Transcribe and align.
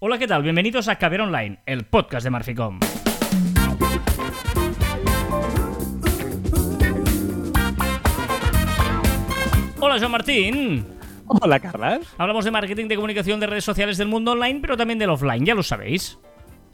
Hola, 0.00 0.18
¿qué 0.18 0.26
tal? 0.26 0.42
Bienvenidos 0.42 0.88
a 0.88 0.96
Caber 0.96 1.20
Online, 1.20 1.60
el 1.66 1.84
podcast 1.84 2.24
de 2.24 2.30
Marficom. 2.30 2.80
Hola, 9.80 9.98
Joan 9.98 10.10
Martín. 10.12 10.84
Hola, 11.26 11.58
Carlas. 11.60 12.00
Hablamos 12.18 12.44
de 12.44 12.50
marketing, 12.50 12.86
de 12.88 12.96
comunicación, 12.96 13.40
de 13.40 13.46
redes 13.46 13.64
sociales 13.64 13.96
del 13.98 14.08
mundo 14.08 14.32
online, 14.32 14.58
pero 14.60 14.76
también 14.76 14.98
del 14.98 15.10
offline, 15.10 15.44
ya 15.44 15.54
lo 15.54 15.62
sabéis. 15.62 16.18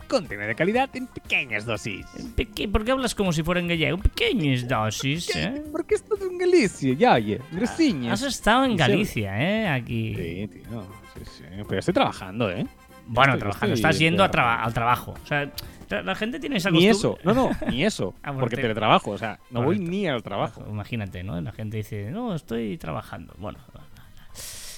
Contenido 0.09 0.47
de 0.47 0.55
calidad 0.55 0.89
en 0.95 1.07
pequeñas 1.09 1.67
dosis. 1.67 2.07
Peque- 2.37 2.69
¿Por 2.69 2.85
qué 2.85 2.93
hablas 2.93 3.15
como 3.15 3.33
si 3.33 3.43
fuera 3.43 3.61
en 3.61 3.69
gallego? 3.69 3.99
Pequeñas 3.99 4.67
dosis, 4.69 5.35
¿eh? 5.35 5.63
Porque 5.73 5.97
esto 5.97 6.17
en 6.21 6.39
Galicia, 6.39 6.95
ya, 6.95 7.15
oye. 7.15 7.41
Has 8.11 8.23
estado 8.23 8.65
en. 8.65 8.77
Galicia, 8.77 9.37
¿eh? 9.41 9.69
Aquí. 9.69 10.15
Sí, 10.15 10.49
tío. 10.49 10.83
Sí, 11.15 11.21
sí. 11.39 11.45
Pero 11.69 11.79
estoy 11.81 11.95
trabajando, 11.95 12.51
¿eh? 12.51 12.67
Bueno, 13.07 13.33
Estoy- 13.35 13.41
trabajando. 13.41 13.75
estoy 13.75 13.89
Estás 13.91 13.99
yendo 13.99 14.25
a 14.25 14.31
traba- 14.31 14.63
al 14.63 14.75
trabajo. 14.75 15.15
O 15.23 15.27
sea, 15.27 15.51
la- 16.03 16.15
gente 16.17 16.41
tiene 16.41 16.57
esa 16.57 16.71
Ni 16.71 16.87
costumbre. 16.89 17.21
eso, 17.23 17.35
no, 17.35 17.35
no, 17.35 17.51
ni 17.71 17.85
eso. 17.85 18.15
Ah, 18.23 18.31
bueno, 18.31 18.41
porque 18.41 18.57
te- 18.57 18.63
teletrabajo, 18.63 19.11
o 19.13 19.19
sea, 19.19 19.39
no 19.51 19.63
voy 19.63 19.79
ni 19.79 20.07
al 20.09 20.23
trabajo. 20.23 20.65
Imagínate, 20.69 21.23
¿no? 21.23 21.41
La 21.41 21.53
gente 21.53 21.77
dice, 21.77 22.11
no, 22.11 22.35
estoy 22.35 22.77
trabajando. 22.79 23.35
Bueno. 23.39 23.59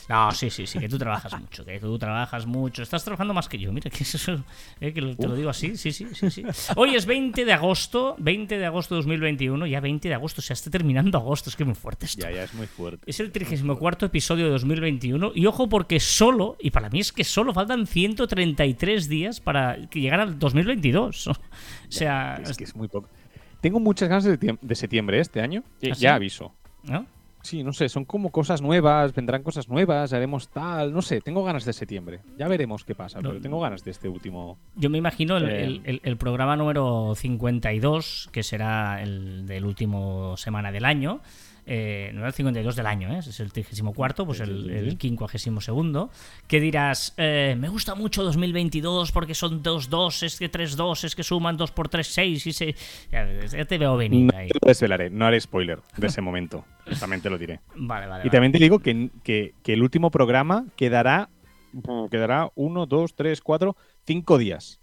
No, 0.08 0.30
sí, 0.32 0.48
sí, 0.48 0.66
sí, 0.66 0.78
que 0.78 0.88
tú 0.88 0.96
trabajas 0.96 1.38
mucho, 1.38 1.64
que 1.64 1.78
tú 1.78 1.98
trabajas 1.98 2.46
mucho. 2.46 2.82
Estás 2.82 3.04
trabajando 3.04 3.34
más 3.34 3.48
que 3.48 3.58
yo, 3.58 3.70
mira, 3.72 3.90
que 3.90 4.04
eso, 4.04 4.42
eh, 4.80 4.92
que 4.92 5.02
te 5.14 5.28
lo 5.28 5.34
digo 5.34 5.50
así, 5.50 5.76
sí, 5.76 5.92
sí, 5.92 6.06
sí, 6.14 6.30
sí. 6.30 6.42
Hoy 6.76 6.94
es 6.94 7.04
20 7.04 7.44
de 7.44 7.52
agosto, 7.52 8.16
20 8.18 8.56
de 8.56 8.64
agosto 8.64 8.94
de 8.94 9.00
2021, 9.00 9.66
ya 9.66 9.80
20 9.80 10.08
de 10.08 10.14
agosto, 10.14 10.40
o 10.40 10.42
sea, 10.42 10.54
está 10.54 10.70
terminando 10.70 11.18
agosto, 11.18 11.50
es 11.50 11.56
que 11.56 11.64
es 11.64 11.66
muy 11.66 11.74
fuerte 11.74 12.06
esto. 12.06 12.22
Ya, 12.22 12.30
ya 12.30 12.44
es 12.44 12.54
muy 12.54 12.66
fuerte. 12.66 13.02
Es 13.06 13.20
el 13.20 13.30
34 13.30 14.06
episodio 14.06 14.46
de 14.46 14.50
2021 14.52 15.32
y 15.34 15.44
ojo 15.44 15.68
porque 15.68 16.00
solo, 16.00 16.56
y 16.58 16.70
para 16.70 16.88
mí 16.88 17.00
es 17.00 17.12
que 17.12 17.24
solo 17.24 17.52
faltan 17.52 17.86
133 17.86 19.08
días 19.08 19.40
para 19.40 19.76
llegar 19.76 20.20
al 20.20 20.38
2022. 20.38 21.26
O 21.28 21.34
sea, 21.88 22.40
Es 22.42 22.56
que 22.56 22.64
es 22.64 22.74
muy 22.74 22.88
poco. 22.88 23.08
Tengo 23.60 23.80
muchas 23.80 24.08
ganas 24.08 24.24
de, 24.24 24.58
de 24.60 24.74
septiembre 24.74 25.20
este 25.20 25.40
año. 25.40 25.64
Ya, 25.80 25.92
¿Ah, 25.92 25.94
sí? 25.94 26.00
ya 26.00 26.14
aviso. 26.14 26.54
¿no? 26.84 27.06
Sí, 27.48 27.64
no 27.64 27.72
sé, 27.72 27.88
son 27.88 28.04
como 28.04 28.30
cosas 28.30 28.60
nuevas, 28.60 29.14
vendrán 29.14 29.42
cosas 29.42 29.70
nuevas, 29.70 30.12
haremos 30.12 30.48
tal, 30.50 30.92
no 30.92 31.00
sé, 31.00 31.22
tengo 31.22 31.42
ganas 31.42 31.64
de 31.64 31.72
septiembre. 31.72 32.20
Ya 32.36 32.46
veremos 32.46 32.84
qué 32.84 32.94
pasa, 32.94 33.22
No. 33.22 33.30
pero 33.30 33.40
tengo 33.40 33.58
ganas 33.58 33.82
de 33.84 33.90
este 33.90 34.06
último. 34.06 34.58
Yo 34.76 34.90
me 34.90 34.98
imagino 34.98 35.38
el, 35.38 35.48
Eh. 35.48 35.64
el- 35.64 35.80
el- 35.84 36.00
el 36.04 36.16
programa 36.18 36.56
número 36.56 37.14
52, 37.16 38.28
que 38.32 38.42
será 38.42 39.02
el 39.02 39.46
del 39.46 39.64
último 39.64 40.36
semana 40.36 40.70
del 40.72 40.84
año. 40.84 41.20
Eh, 41.70 42.10
no 42.14 42.20
era 42.20 42.28
el 42.28 42.32
52 42.32 42.76
del 42.76 42.86
año, 42.86 43.12
¿eh? 43.12 43.18
Es 43.18 43.40
el 43.40 43.52
34, 43.52 44.24
pues 44.24 44.40
el, 44.40 44.64
sí, 44.64 44.70
el 44.72 44.90
sí. 44.92 44.96
52. 45.00 46.08
Que 46.46 46.60
dirás, 46.60 47.12
eh, 47.18 47.56
me 47.58 47.68
gusta 47.68 47.94
mucho 47.94 48.22
2022 48.24 49.12
porque 49.12 49.34
son 49.34 49.62
dos 49.62 49.90
doses, 49.90 50.38
que 50.38 50.48
tres 50.48 50.76
doses 50.76 51.14
que 51.14 51.22
suman 51.22 51.56
dos 51.58 51.70
por 51.72 51.88
tres, 51.90 52.06
seis. 52.06 52.46
Y 52.46 52.52
se... 52.54 52.74
ya, 53.12 53.28
ya 53.46 53.64
te 53.66 53.76
veo 53.76 53.96
venir 53.98 54.32
No 54.32 54.38
ahí. 54.38 54.48
te 54.48 54.54
lo 54.62 54.66
desvelaré, 54.68 55.10
no 55.10 55.26
haré 55.26 55.38
spoiler 55.40 55.80
de 55.96 56.06
ese 56.06 56.22
momento. 56.22 56.64
También 57.00 57.20
te 57.20 57.28
lo 57.28 57.36
diré. 57.36 57.60
Vale, 57.76 58.06
vale. 58.06 58.22
Y 58.22 58.28
vale. 58.28 58.30
también 58.30 58.52
te 58.52 58.58
digo 58.58 58.78
que, 58.78 59.10
que- 59.22 59.52
que 59.62 59.74
el 59.74 59.82
último 59.82 60.10
programa 60.10 60.64
quedará. 60.76 61.28
Quedará 62.10 62.50
uno, 62.54 62.86
dos, 62.86 63.14
tres, 63.14 63.42
cuatro, 63.42 63.76
cinco 64.06 64.38
días. 64.38 64.80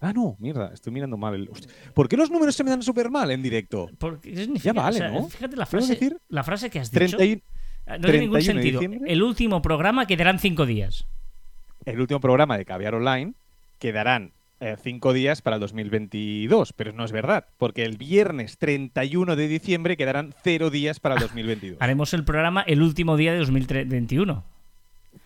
Ah, 0.00 0.12
no, 0.12 0.36
mierda, 0.38 0.70
estoy 0.74 0.92
mirando 0.92 1.16
mal. 1.16 1.34
El... 1.34 1.48
Hostia, 1.48 1.72
¿Por 1.94 2.08
qué 2.08 2.16
los 2.16 2.30
números 2.30 2.54
se 2.54 2.62
me 2.64 2.70
dan 2.70 2.82
súper 2.82 3.10
mal 3.10 3.30
en 3.30 3.42
directo? 3.42 3.88
Ya 4.62 4.72
vale, 4.72 4.96
O 4.96 4.98
sea, 4.98 5.08
¿no? 5.10 5.28
Fíjate 5.28 5.56
la 5.56 5.66
frase, 5.66 5.94
decir, 5.94 6.18
la 6.28 6.44
frase 6.44 6.70
que 6.70 6.80
has 6.80 6.90
dicho. 6.90 7.16
31 7.16 7.42
No 7.86 8.00
tiene 8.00 8.18
ningún 8.18 8.40
31 8.40 8.60
de 8.60 8.78
sentido. 8.78 9.06
El 9.06 9.22
último 9.22 9.62
programa 9.62 10.06
quedarán 10.06 10.38
cinco 10.38 10.66
días. 10.66 11.06
el 11.84 12.00
último 12.00 12.20
programa 12.20 12.58
de 12.58 12.64
Caviar 12.64 12.94
Online 12.94 13.32
quedarán 13.78 14.32
eh, 14.60 14.76
cinco 14.82 15.12
días 15.12 15.40
para 15.42 15.56
el 15.56 15.60
2022, 15.60 16.72
pero 16.72 16.92
no 16.92 17.04
es 17.04 17.12
verdad, 17.12 17.46
porque 17.58 17.84
el 17.84 17.96
viernes 17.96 18.58
31 18.58 19.36
de 19.36 19.48
diciembre 19.48 19.96
quedarán 19.96 20.34
cero 20.42 20.70
días 20.70 20.98
para 21.00 21.14
el 21.14 21.20
2022. 21.22 21.78
Haremos 21.80 22.12
el 22.14 22.24
programa 22.24 22.62
el 22.62 22.82
último 22.82 23.16
día 23.16 23.32
de 23.32 23.38
2021. 23.38 24.44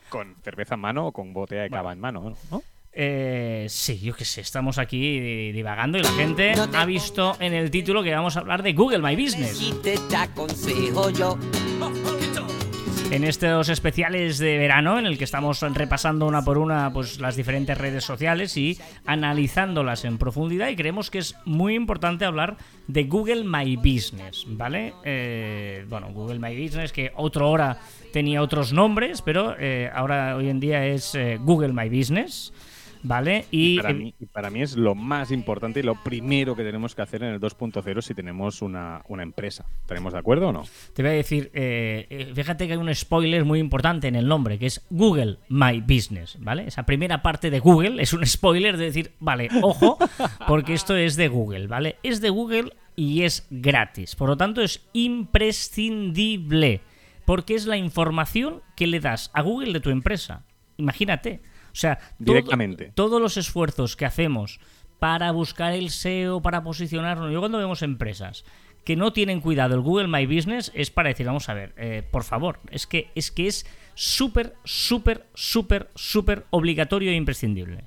con 0.08 0.34
cerveza 0.42 0.74
en 0.74 0.80
mano 0.80 1.06
o 1.06 1.12
con 1.12 1.32
botella 1.32 1.62
de 1.62 1.70
cava 1.70 1.92
en 1.92 2.00
mano, 2.00 2.34
¿no? 2.50 2.62
Eh, 2.92 3.66
sí, 3.68 4.00
yo 4.00 4.14
qué 4.14 4.24
sé, 4.24 4.40
estamos 4.40 4.78
aquí 4.78 5.52
divagando 5.52 5.98
y 5.98 6.02
la 6.02 6.10
gente 6.12 6.54
ha 6.74 6.84
visto 6.84 7.36
en 7.38 7.54
el 7.54 7.70
título 7.70 8.02
que 8.02 8.12
vamos 8.12 8.36
a 8.36 8.40
hablar 8.40 8.62
de 8.62 8.72
Google 8.72 8.98
My 8.98 9.14
Business. 9.14 9.60
Y 9.60 9.72
te, 9.82 9.94
aconsejo 10.16 11.10
yo. 11.10 11.38
En 13.10 13.24
estos 13.24 13.68
especiales 13.68 14.38
de 14.38 14.56
verano 14.56 14.96
en 14.96 15.04
el 15.04 15.18
que 15.18 15.24
estamos 15.24 15.60
repasando 15.62 16.26
una 16.26 16.44
por 16.44 16.58
una 16.58 16.92
pues 16.92 17.18
las 17.18 17.34
diferentes 17.34 17.76
redes 17.76 18.04
sociales 18.04 18.56
y 18.56 18.78
analizándolas 19.04 20.04
en 20.04 20.16
profundidad 20.16 20.68
y 20.68 20.76
creemos 20.76 21.10
que 21.10 21.18
es 21.18 21.34
muy 21.44 21.74
importante 21.74 22.24
hablar 22.24 22.56
de 22.86 23.04
Google 23.04 23.42
My 23.42 23.74
Business, 23.74 24.44
¿vale? 24.46 24.94
Eh, 25.02 25.84
bueno, 25.88 26.12
Google 26.12 26.38
My 26.38 26.56
Business 26.56 26.92
que 26.92 27.10
otra 27.16 27.46
hora 27.46 27.78
tenía 28.12 28.42
otros 28.42 28.72
nombres, 28.72 29.22
pero 29.22 29.56
eh, 29.58 29.90
ahora 29.92 30.36
hoy 30.36 30.48
en 30.48 30.60
día 30.60 30.86
es 30.86 31.16
eh, 31.16 31.36
Google 31.40 31.72
My 31.72 31.88
Business, 31.88 32.52
¿vale? 33.02 33.46
Y, 33.50 33.76
para, 33.78 33.92
mí, 33.92 34.14
y 34.18 34.26
para 34.26 34.50
mí 34.50 34.62
es 34.62 34.76
lo 34.76 34.94
más 34.94 35.30
importante 35.30 35.80
y 35.80 35.82
lo 35.82 35.94
primero 36.02 36.54
que 36.56 36.62
tenemos 36.62 36.94
que 36.94 37.02
hacer 37.02 37.22
en 37.22 37.34
el 37.34 37.40
2.0 37.40 38.02
si 38.02 38.14
tenemos 38.14 38.62
una, 38.62 39.02
una 39.08 39.22
empresa. 39.22 39.66
¿Tenemos 39.86 40.12
de 40.12 40.18
acuerdo 40.18 40.48
o 40.48 40.52
no? 40.52 40.64
Te 40.94 41.02
voy 41.02 41.12
a 41.12 41.14
decir, 41.14 41.50
eh, 41.54 42.06
eh, 42.10 42.32
fíjate 42.34 42.66
que 42.66 42.74
hay 42.74 42.78
un 42.78 42.94
spoiler 42.94 43.44
muy 43.44 43.58
importante 43.58 44.08
en 44.08 44.16
el 44.16 44.26
nombre, 44.28 44.58
que 44.58 44.66
es 44.66 44.86
Google 44.90 45.38
My 45.48 45.80
Business, 45.80 46.36
¿vale? 46.40 46.66
Esa 46.66 46.84
primera 46.84 47.22
parte 47.22 47.50
de 47.50 47.60
Google 47.60 48.02
es 48.02 48.12
un 48.12 48.26
spoiler 48.26 48.76
de 48.76 48.84
decir, 48.86 49.12
vale, 49.20 49.48
ojo, 49.62 49.98
porque 50.46 50.74
esto 50.74 50.96
es 50.96 51.16
de 51.16 51.28
Google, 51.28 51.66
¿vale? 51.66 51.96
Es 52.02 52.20
de 52.20 52.30
Google 52.30 52.72
y 52.96 53.22
es 53.22 53.46
gratis, 53.50 54.14
por 54.16 54.28
lo 54.28 54.36
tanto 54.36 54.60
es 54.62 54.86
imprescindible, 54.92 56.80
porque 57.24 57.54
es 57.54 57.66
la 57.66 57.76
información 57.76 58.62
que 58.76 58.86
le 58.86 59.00
das 59.00 59.30
a 59.34 59.42
Google 59.42 59.72
de 59.72 59.80
tu 59.80 59.90
empresa. 59.90 60.44
Imagínate. 60.76 61.40
O 61.72 61.74
sea, 61.76 61.96
todo- 61.96 62.34
Directamente. 62.34 62.92
todos 62.94 63.20
los 63.20 63.36
esfuerzos 63.36 63.96
que 63.96 64.04
hacemos 64.06 64.60
para 64.98 65.30
buscar 65.32 65.72
el 65.72 65.90
SEO, 65.90 66.42
para 66.42 66.62
posicionarnos. 66.62 67.32
Yo 67.32 67.40
cuando 67.40 67.58
vemos 67.58 67.82
empresas 67.82 68.44
que 68.84 68.96
no 68.96 69.12
tienen 69.12 69.40
cuidado 69.40 69.74
el 69.74 69.80
Google 69.80 70.08
My 70.08 70.26
Business 70.26 70.72
es 70.74 70.90
para 70.90 71.08
decir, 71.10 71.26
vamos 71.26 71.48
a 71.48 71.54
ver, 71.54 71.72
eh, 71.76 72.02
por 72.10 72.24
favor, 72.24 72.60
es 72.70 72.86
que 72.86 73.10
es 73.14 73.30
que 73.30 73.46
es 73.46 73.66
súper, 73.94 74.54
súper, 74.64 75.26
súper, 75.34 75.88
súper 75.94 76.46
obligatorio 76.50 77.10
e 77.10 77.14
imprescindible. 77.14 77.84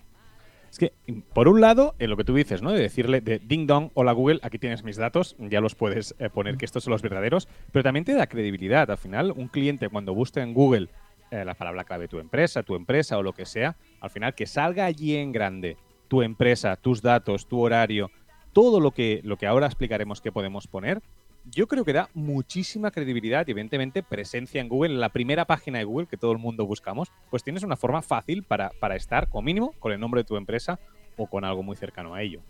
Es 0.71 0.79
que, 0.79 0.91
por 1.33 1.47
un 1.47 1.61
lado, 1.61 1.93
en 1.99 2.09
lo 2.09 2.17
que 2.17 2.23
tú 2.23 2.33
dices, 2.33 2.63
¿no? 2.63 2.71
De 2.71 2.79
decirle 2.81 3.21
de 3.21 3.37
ding 3.37 3.67
dong, 3.67 3.91
hola 3.93 4.11
Google, 4.11 4.39
aquí 4.41 4.57
tienes 4.57 4.83
mis 4.83 4.97
datos, 4.97 5.35
ya 5.37 5.61
los 5.61 5.75
puedes 5.75 6.15
eh, 6.17 6.29
poner 6.31 6.57
que 6.57 6.65
estos 6.65 6.83
son 6.83 6.91
los 6.91 7.03
verdaderos, 7.03 7.47
pero 7.71 7.83
también 7.83 8.05
te 8.05 8.15
da 8.15 8.25
credibilidad. 8.25 8.89
Al 8.89 8.97
final, 8.97 9.31
un 9.35 9.49
cliente 9.49 9.89
cuando 9.89 10.15
busca 10.15 10.41
en 10.41 10.55
Google 10.55 10.89
eh, 11.31 11.43
la 11.45 11.53
palabra 11.53 11.83
clave 11.83 12.07
tu 12.07 12.19
empresa, 12.19 12.63
tu 12.63 12.75
empresa 12.75 13.17
o 13.17 13.23
lo 13.23 13.33
que 13.33 13.45
sea, 13.45 13.75
al 13.99 14.09
final 14.09 14.35
que 14.35 14.45
salga 14.45 14.85
allí 14.85 15.15
en 15.15 15.31
grande 15.31 15.77
tu 16.07 16.21
empresa, 16.21 16.75
tus 16.75 17.01
datos, 17.01 17.47
tu 17.47 17.59
horario, 17.59 18.11
todo 18.53 18.79
lo 18.79 18.91
que, 18.91 19.21
lo 19.23 19.37
que 19.37 19.47
ahora 19.47 19.65
explicaremos 19.65 20.21
que 20.21 20.31
podemos 20.31 20.67
poner, 20.67 21.01
yo 21.45 21.67
creo 21.67 21.83
que 21.83 21.93
da 21.93 22.09
muchísima 22.13 22.91
credibilidad 22.91 23.45
y 23.47 23.51
evidentemente 23.51 24.03
presencia 24.03 24.61
en 24.61 24.69
Google, 24.69 24.93
en 24.93 25.01
la 25.01 25.09
primera 25.09 25.45
página 25.45 25.79
de 25.79 25.83
Google 25.83 26.07
que 26.07 26.17
todo 26.17 26.31
el 26.31 26.37
mundo 26.37 26.65
buscamos, 26.65 27.11
pues 27.29 27.43
tienes 27.43 27.63
una 27.63 27.75
forma 27.75 28.01
fácil 28.01 28.43
para, 28.43 28.69
para 28.79 28.95
estar, 28.95 29.27
como 29.29 29.41
mínimo, 29.41 29.73
con 29.79 29.91
el 29.91 29.99
nombre 29.99 30.21
de 30.21 30.25
tu 30.25 30.37
empresa 30.37 30.79
o 31.17 31.27
con 31.27 31.43
algo 31.43 31.63
muy 31.63 31.75
cercano 31.75 32.13
a 32.13 32.21
ello. 32.21 32.41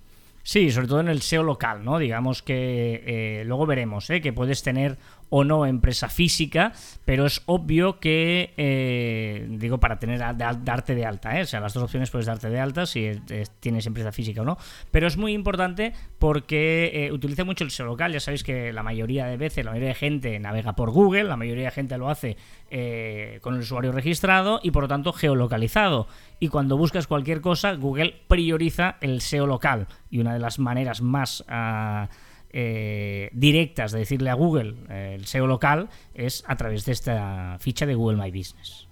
Sí, 0.46 0.72
sobre 0.72 0.88
todo 0.88 1.00
en 1.00 1.08
el 1.08 1.22
SEO 1.22 1.42
local, 1.42 1.86
¿no? 1.86 2.00
Digamos 2.00 2.42
que 2.44 3.02
eh, 3.06 3.44
luego 3.46 3.66
veremos, 3.66 4.10
¿eh? 4.10 4.20
Que 4.20 4.34
puedes 4.34 4.62
tener 4.62 4.98
o 5.30 5.44
no 5.44 5.66
empresa 5.66 6.10
física, 6.10 6.74
pero 7.06 7.26
es 7.26 7.42
obvio 7.46 8.00
que, 8.00 8.54
eh, 8.58 9.48
digo, 9.50 9.80
para 9.80 10.00
tener 10.00 10.20
darte 10.20 10.96
de 10.96 11.06
alta, 11.06 11.40
¿eh? 11.40 11.44
O 11.44 11.46
sea, 11.46 11.60
las 11.60 11.74
dos 11.74 11.84
opciones 11.84 12.10
puedes 12.12 12.26
darte 12.28 12.50
de 12.50 12.60
alta 12.60 12.86
si 12.86 13.06
es- 13.06 13.22
es- 13.30 13.50
tienes 13.60 13.86
empresa 13.86 14.12
física 14.12 14.42
o 14.42 14.46
no, 14.46 14.58
pero 14.92 15.08
es 15.08 15.18
muy 15.18 15.34
importante 15.34 15.94
porque 16.20 16.92
eh, 16.94 17.12
utiliza 17.12 17.44
mucho 17.44 17.64
el 17.64 17.72
SEO 17.72 17.86
local, 17.88 18.14
ya 18.14 18.20
sabéis 18.20 18.44
que 18.44 18.72
la 18.74 18.84
mayoría 18.84 19.26
de 19.26 19.38
veces, 19.38 19.66
la 19.66 19.72
mayoría 19.72 19.90
de 19.90 19.96
gente 19.96 20.40
navega 20.40 20.74
por 20.74 20.92
Google, 20.92 21.24
la 21.26 21.38
mayoría 21.38 21.66
de 21.66 21.72
gente 21.72 21.98
lo 21.98 22.10
hace 22.10 22.38
eh, 22.72 23.40
con 23.42 23.54
el 23.56 23.62
usuario 23.62 23.92
registrado 23.92 24.60
y 24.64 24.72
por 24.72 24.84
lo 24.84 24.88
tanto 24.88 25.14
geolocalizado. 25.14 26.08
Y 26.40 26.48
cuando 26.48 26.78
buscas 26.78 27.08
cualquier 27.08 27.42
cosa, 27.42 27.74
Google 27.74 28.16
prioriza 28.28 28.98
el 29.02 29.22
SEO 29.22 29.46
local. 29.48 29.88
Y 30.10 30.20
una 30.20 30.34
de 30.34 30.40
las 30.40 30.60
maneras 30.60 31.02
más 31.02 31.44
ah, 31.48 32.10
eh, 32.54 33.30
directas 33.34 33.92
de 33.92 34.00
decirle 34.00 34.30
a 34.30 34.36
Google 34.36 34.76
eh, 34.90 35.16
el 35.16 35.26
SEO 35.26 35.48
local 35.48 35.90
es 36.14 36.44
a 36.48 36.56
través 36.56 36.86
de 36.86 36.92
esta 36.92 37.58
ficha 37.60 37.86
de 37.86 37.96
Google 37.96 38.22
My 38.22 38.30
Business. 38.30 38.88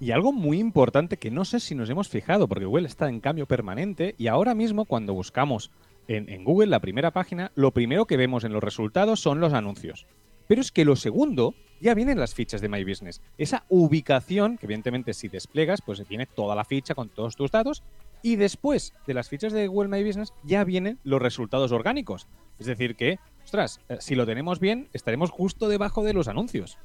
Y 0.00 0.10
algo 0.10 0.32
muy 0.32 0.58
importante 0.58 1.18
que 1.18 1.30
no 1.30 1.44
sé 1.44 1.60
si 1.60 1.74
nos 1.74 1.88
hemos 1.88 2.08
fijado, 2.08 2.48
porque 2.48 2.64
Google 2.64 2.88
está 2.88 3.08
en 3.08 3.20
cambio 3.20 3.46
permanente 3.46 4.14
y 4.18 4.26
ahora 4.26 4.54
mismo 4.54 4.86
cuando 4.86 5.14
buscamos 5.14 5.70
en, 6.08 6.28
en 6.28 6.44
Google 6.44 6.66
la 6.66 6.80
primera 6.80 7.12
página, 7.12 7.52
lo 7.54 7.70
primero 7.70 8.06
que 8.06 8.16
vemos 8.16 8.44
en 8.44 8.52
los 8.52 8.64
resultados 8.64 9.20
son 9.20 9.38
los 9.38 9.52
anuncios. 9.52 10.06
Pero 10.46 10.60
es 10.60 10.72
que 10.72 10.84
lo 10.84 10.96
segundo 10.96 11.54
ya 11.80 11.94
vienen 11.94 12.18
las 12.18 12.34
fichas 12.34 12.60
de 12.60 12.68
My 12.68 12.84
Business. 12.84 13.20
Esa 13.38 13.64
ubicación, 13.68 14.58
que 14.58 14.66
evidentemente 14.66 15.14
si 15.14 15.28
desplegas, 15.28 15.82
pues 15.84 16.06
viene 16.08 16.26
toda 16.26 16.54
la 16.54 16.64
ficha 16.64 16.94
con 16.94 17.08
todos 17.08 17.36
tus 17.36 17.50
datos. 17.50 17.82
Y 18.22 18.36
después 18.36 18.94
de 19.06 19.14
las 19.14 19.28
fichas 19.28 19.52
de 19.52 19.66
Google 19.66 19.88
My 19.88 20.02
Business 20.02 20.32
ya 20.42 20.64
vienen 20.64 20.98
los 21.04 21.20
resultados 21.20 21.72
orgánicos. 21.72 22.26
Es 22.58 22.66
decir, 22.66 22.96
que, 22.96 23.18
ostras, 23.44 23.80
eh, 23.88 23.96
si 24.00 24.14
lo 24.14 24.26
tenemos 24.26 24.60
bien, 24.60 24.88
estaremos 24.92 25.30
justo 25.30 25.68
debajo 25.68 26.04
de 26.04 26.14
los 26.14 26.28
anuncios. 26.28 26.78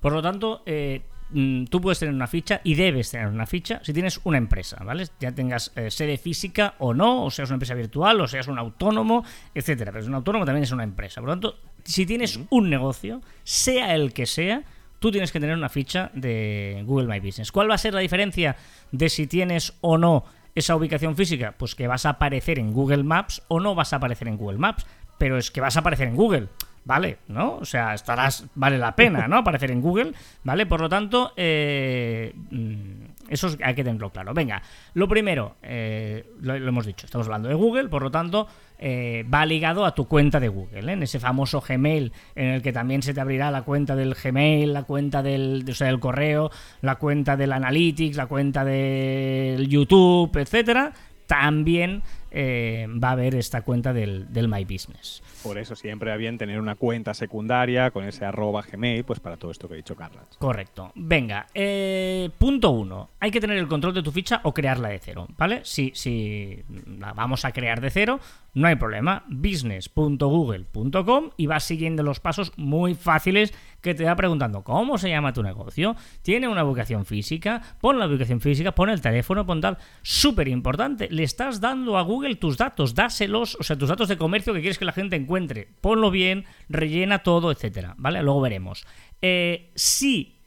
Por 0.00 0.12
lo 0.12 0.22
tanto, 0.22 0.62
eh, 0.66 1.02
mm, 1.30 1.64
tú 1.64 1.80
puedes 1.80 1.98
tener 1.98 2.14
una 2.14 2.26
ficha 2.26 2.60
y 2.64 2.74
debes 2.74 3.10
tener 3.10 3.26
una 3.26 3.46
ficha 3.46 3.80
si 3.82 3.92
tienes 3.92 4.20
una 4.24 4.38
empresa, 4.38 4.82
¿vale? 4.84 5.06
Ya 5.20 5.32
tengas 5.32 5.72
eh, 5.76 5.90
sede 5.90 6.16
física 6.16 6.74
o 6.78 6.94
no, 6.94 7.24
o 7.24 7.30
seas 7.30 7.50
una 7.50 7.56
empresa 7.56 7.74
virtual, 7.74 8.20
o 8.20 8.28
seas 8.28 8.48
un 8.48 8.58
autónomo, 8.58 9.24
etcétera. 9.54 9.92
Pero 9.92 10.06
un 10.06 10.14
autónomo 10.14 10.44
también 10.44 10.64
es 10.64 10.72
una 10.72 10.84
empresa. 10.84 11.20
Por 11.20 11.28
lo 11.28 11.32
tanto, 11.34 11.58
si 11.84 12.06
tienes 12.06 12.40
un 12.50 12.70
negocio, 12.70 13.20
sea 13.44 13.94
el 13.94 14.12
que 14.12 14.26
sea, 14.26 14.64
tú 15.00 15.10
tienes 15.10 15.32
que 15.32 15.40
tener 15.40 15.56
una 15.56 15.68
ficha 15.68 16.10
de 16.14 16.82
Google 16.86 17.08
My 17.08 17.20
Business. 17.20 17.52
¿Cuál 17.52 17.70
va 17.70 17.74
a 17.74 17.78
ser 17.78 17.94
la 17.94 18.00
diferencia 18.00 18.56
de 18.92 19.08
si 19.08 19.26
tienes 19.26 19.74
o 19.80 19.98
no 19.98 20.24
esa 20.60 20.76
ubicación 20.76 21.16
física? 21.16 21.54
Pues 21.58 21.74
que 21.74 21.88
vas 21.88 22.06
a 22.06 22.10
aparecer 22.10 22.58
en 22.58 22.72
Google 22.72 23.04
Maps 23.04 23.42
o 23.48 23.60
no 23.60 23.74
vas 23.74 23.92
a 23.92 23.96
aparecer 23.96 24.28
en 24.28 24.36
Google 24.36 24.58
Maps. 24.58 24.86
Pero 25.18 25.36
es 25.36 25.50
que 25.50 25.60
vas 25.60 25.76
a 25.76 25.80
aparecer 25.80 26.08
en 26.08 26.16
Google 26.16 26.48
vale, 26.84 27.18
¿no? 27.28 27.56
O 27.56 27.64
sea, 27.64 27.94
estarás, 27.94 28.46
vale 28.54 28.78
la 28.78 28.96
pena, 28.96 29.28
¿no? 29.28 29.38
Aparecer 29.38 29.70
en 29.70 29.80
Google, 29.80 30.12
¿vale? 30.44 30.66
Por 30.66 30.80
lo 30.80 30.88
tanto, 30.88 31.32
eh, 31.36 32.34
mm, 32.50 33.04
eso 33.30 33.48
hay 33.62 33.74
que 33.74 33.84
tenerlo 33.84 34.10
claro. 34.10 34.34
Venga, 34.34 34.62
lo 34.94 35.08
primero, 35.08 35.56
eh, 35.62 36.26
lo, 36.40 36.54
hemos 36.54 36.84
dicho, 36.84 37.06
estamos 37.06 37.26
hablando 37.26 37.48
de 37.48 37.54
Google, 37.54 37.88
por 37.88 38.02
lo 38.02 38.10
tanto, 38.10 38.48
eh, 38.78 39.24
va 39.32 39.46
ligado 39.46 39.86
a 39.86 39.94
tu 39.94 40.06
cuenta 40.08 40.40
de 40.40 40.48
Google, 40.48 40.92
en 40.92 41.02
ese 41.02 41.20
famoso 41.20 41.62
Gmail 41.66 42.12
en 42.34 42.46
el 42.46 42.62
que 42.62 42.72
también 42.72 43.02
se 43.02 43.14
te 43.14 43.20
abrirá 43.20 43.50
la 43.50 43.62
cuenta 43.62 43.94
del 43.94 44.14
Gmail, 44.14 44.72
la 44.72 44.82
cuenta 44.82 45.22
del, 45.22 45.64
o 45.68 45.74
sea, 45.74 45.86
del 45.86 46.00
correo, 46.00 46.50
la 46.82 46.96
cuenta 46.96 47.36
del 47.36 47.52
Analytics, 47.52 48.16
la 48.16 48.26
cuenta 48.26 48.64
del 48.64 49.68
YouTube, 49.68 50.36
etcétera. 50.36 50.92
También 51.26 52.02
va 52.32 53.08
a 53.08 53.12
haber 53.12 53.34
esta 53.34 53.62
cuenta 53.62 53.92
del, 53.92 54.32
del 54.32 54.48
My 54.48 54.64
Business. 54.64 55.22
Por 55.42 55.58
eso 55.58 55.74
siempre 55.74 56.10
va 56.10 56.16
bien 56.16 56.38
tener 56.38 56.60
una 56.60 56.74
cuenta 56.74 57.14
secundaria 57.14 57.90
con 57.90 58.04
ese 58.04 58.24
arroba 58.24 58.62
Gmail, 58.62 59.04
pues 59.04 59.20
para 59.20 59.36
todo 59.36 59.50
esto 59.50 59.68
que 59.68 59.74
ha 59.74 59.76
dicho 59.76 59.96
Carla. 59.96 60.22
Correcto. 60.38 60.92
Venga, 60.94 61.46
eh, 61.54 62.30
punto 62.38 62.70
uno. 62.70 63.10
Hay 63.20 63.30
que 63.30 63.40
tener 63.40 63.56
el 63.56 63.68
control 63.68 63.94
de 63.94 64.02
tu 64.02 64.12
ficha 64.12 64.40
o 64.44 64.54
crearla 64.54 64.88
de 64.88 64.98
cero, 64.98 65.26
¿vale? 65.36 65.60
Si, 65.64 65.92
si 65.94 66.62
la 66.98 67.12
vamos 67.12 67.44
a 67.44 67.52
crear 67.52 67.80
de 67.80 67.90
cero, 67.90 68.20
no 68.54 68.68
hay 68.68 68.76
problema. 68.76 69.24
business.google.com 69.28 71.30
y 71.36 71.46
vas 71.46 71.64
siguiendo 71.64 72.02
los 72.02 72.20
pasos 72.20 72.52
muy 72.56 72.94
fáciles 72.94 73.52
que 73.80 73.94
te 73.94 74.04
va 74.04 74.16
preguntando 74.16 74.62
cómo 74.62 74.98
se 74.98 75.08
llama 75.08 75.32
tu 75.32 75.42
negocio, 75.42 75.96
tiene 76.22 76.48
una 76.48 76.64
ubicación 76.64 77.06
física, 77.06 77.62
pon 77.80 77.98
la 77.98 78.06
ubicación 78.06 78.40
física, 78.40 78.72
pon 78.72 78.90
el 78.90 79.00
teléfono, 79.00 79.46
pon 79.46 79.60
tal. 79.60 79.78
Súper 80.02 80.48
importante, 80.48 81.08
le 81.10 81.22
estás 81.22 81.60
dando 81.60 81.96
a 81.96 82.02
Google 82.02 82.19
tus 82.38 82.56
datos, 82.56 82.94
dáselos, 82.94 83.56
o 83.58 83.62
sea, 83.62 83.76
tus 83.76 83.88
datos 83.88 84.08
de 84.08 84.16
comercio 84.16 84.52
que 84.52 84.60
quieres 84.60 84.78
que 84.78 84.84
la 84.84 84.92
gente 84.92 85.16
encuentre. 85.16 85.68
Ponlo 85.80 86.10
bien, 86.10 86.44
rellena 86.68 87.22
todo, 87.22 87.50
etcétera, 87.50 87.94
¿vale? 87.98 88.22
Luego 88.22 88.40
veremos. 88.40 88.84
Eh, 89.22 89.70
si 89.74 90.40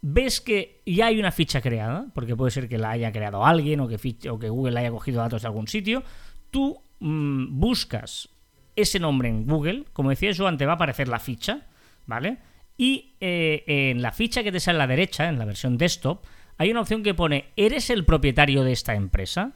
ves 0.00 0.40
que 0.40 0.82
ya 0.84 1.06
hay 1.06 1.18
una 1.18 1.30
ficha 1.30 1.60
creada, 1.60 2.06
porque 2.14 2.36
puede 2.36 2.50
ser 2.50 2.68
que 2.68 2.78
la 2.78 2.90
haya 2.90 3.12
creado 3.12 3.46
alguien 3.46 3.80
o 3.80 3.88
que, 3.88 3.96
o 4.28 4.38
que 4.38 4.48
Google 4.48 4.78
haya 4.78 4.90
cogido 4.90 5.20
datos 5.20 5.42
de 5.42 5.48
algún 5.48 5.68
sitio, 5.68 6.02
tú 6.50 6.80
mm, 7.00 7.58
buscas 7.58 8.28
ese 8.74 8.98
nombre 8.98 9.28
en 9.28 9.46
Google, 9.46 9.84
como 9.92 10.10
decía 10.10 10.32
yo 10.32 10.46
antes, 10.48 10.66
va 10.66 10.72
a 10.72 10.74
aparecer 10.76 11.08
la 11.08 11.18
ficha, 11.18 11.66
¿vale? 12.06 12.38
Y 12.76 13.14
eh, 13.20 13.64
en 13.66 14.02
la 14.02 14.12
ficha 14.12 14.42
que 14.42 14.50
te 14.50 14.60
sale 14.60 14.76
a 14.76 14.80
la 14.80 14.86
derecha, 14.86 15.28
en 15.28 15.38
la 15.38 15.44
versión 15.44 15.78
desktop, 15.78 16.24
hay 16.58 16.70
una 16.70 16.80
opción 16.80 17.02
que 17.02 17.14
pone 17.14 17.46
¿Eres 17.56 17.90
el 17.90 18.04
propietario 18.04 18.64
de 18.64 18.72
esta 18.72 18.94
empresa? 18.94 19.52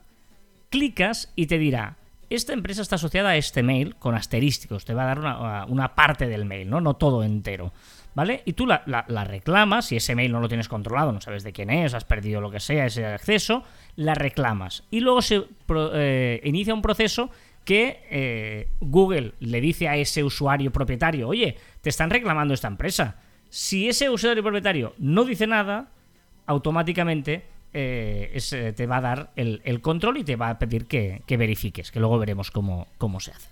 Clicas 0.71 1.33
y 1.37 1.47
te 1.47 1.59
dirá 1.59 1.97
esta 2.31 2.53
empresa 2.53 2.83
está 2.83 2.97
asociada 2.97 3.31
a 3.31 3.37
este 3.37 3.63
mail 3.63 3.97
con 3.97 4.15
asterísticos, 4.15 4.85
te 4.85 4.95
va 4.95 5.05
a 5.05 5.15
dar 5.15 5.69
una, 5.69 5.95
parte 5.95 6.27
del 6.27 6.45
mail, 6.45 6.69
¿no? 6.69 6.81
No 6.81 6.95
todo 6.95 7.23
entero. 7.25 7.73
¿Vale? 8.15 8.41
Y 8.47 8.55
tú 8.55 8.67
la, 8.67 8.81
reclamas, 9.25 9.87
si 9.87 9.97
ese 9.97 10.15
mail 10.15 10.33
no 10.33 10.41
lo 10.41 10.49
tienes 10.49 10.69
controlado, 10.69 11.13
no 11.13 11.21
sabes 11.21 11.45
de 11.45 11.53
quién 11.53 11.69
es, 11.69 11.93
has 11.93 12.07
perdido 12.07 12.41
lo 12.41 12.51
que 12.51 12.61
sea, 12.61 12.87
ese 12.87 13.05
acceso, 13.05 13.63
la 13.95 14.15
reclamas. 14.15 14.85
Y 14.91 15.01
luego 15.01 15.21
se 15.21 15.45
eh, 15.69 16.41
inicia 16.45 16.73
un 16.73 16.81
proceso 16.81 17.29
que 17.67 18.07
eh, 18.11 18.69
Google 18.81 19.35
le 19.41 19.61
dice 19.61 19.89
a 19.89 19.97
ese 19.97 20.25
usuario 20.25 20.73
propietario, 20.73 21.29
oye, 21.29 21.59
te 21.83 21.91
están 21.91 22.09
reclamando 22.09 22.55
esta 22.55 22.69
empresa. 22.69 23.17
Si 23.51 23.87
ese 23.87 24.09
usuario 24.09 24.43
propietario 24.43 24.95
no 24.97 25.27
dice 25.27 25.47
nada, 25.47 25.91
automáticamente 26.47 27.45
eh, 27.79 28.39
eh, 28.53 28.73
te 28.75 28.87
va 28.87 28.97
a 28.97 29.01
dar 29.03 29.31
el, 29.37 29.81
control 29.83 30.17
y 30.17 30.25
te 30.25 30.37
va 30.37 30.49
a 30.49 30.59
pedir 30.59 30.87
que, 30.87 31.23
verifiques, 31.29 31.91
que 31.91 32.01
luego 32.01 32.19
veremos 32.19 32.51
cómo, 32.51 32.87
se 33.21 33.33
hace. 33.33 33.51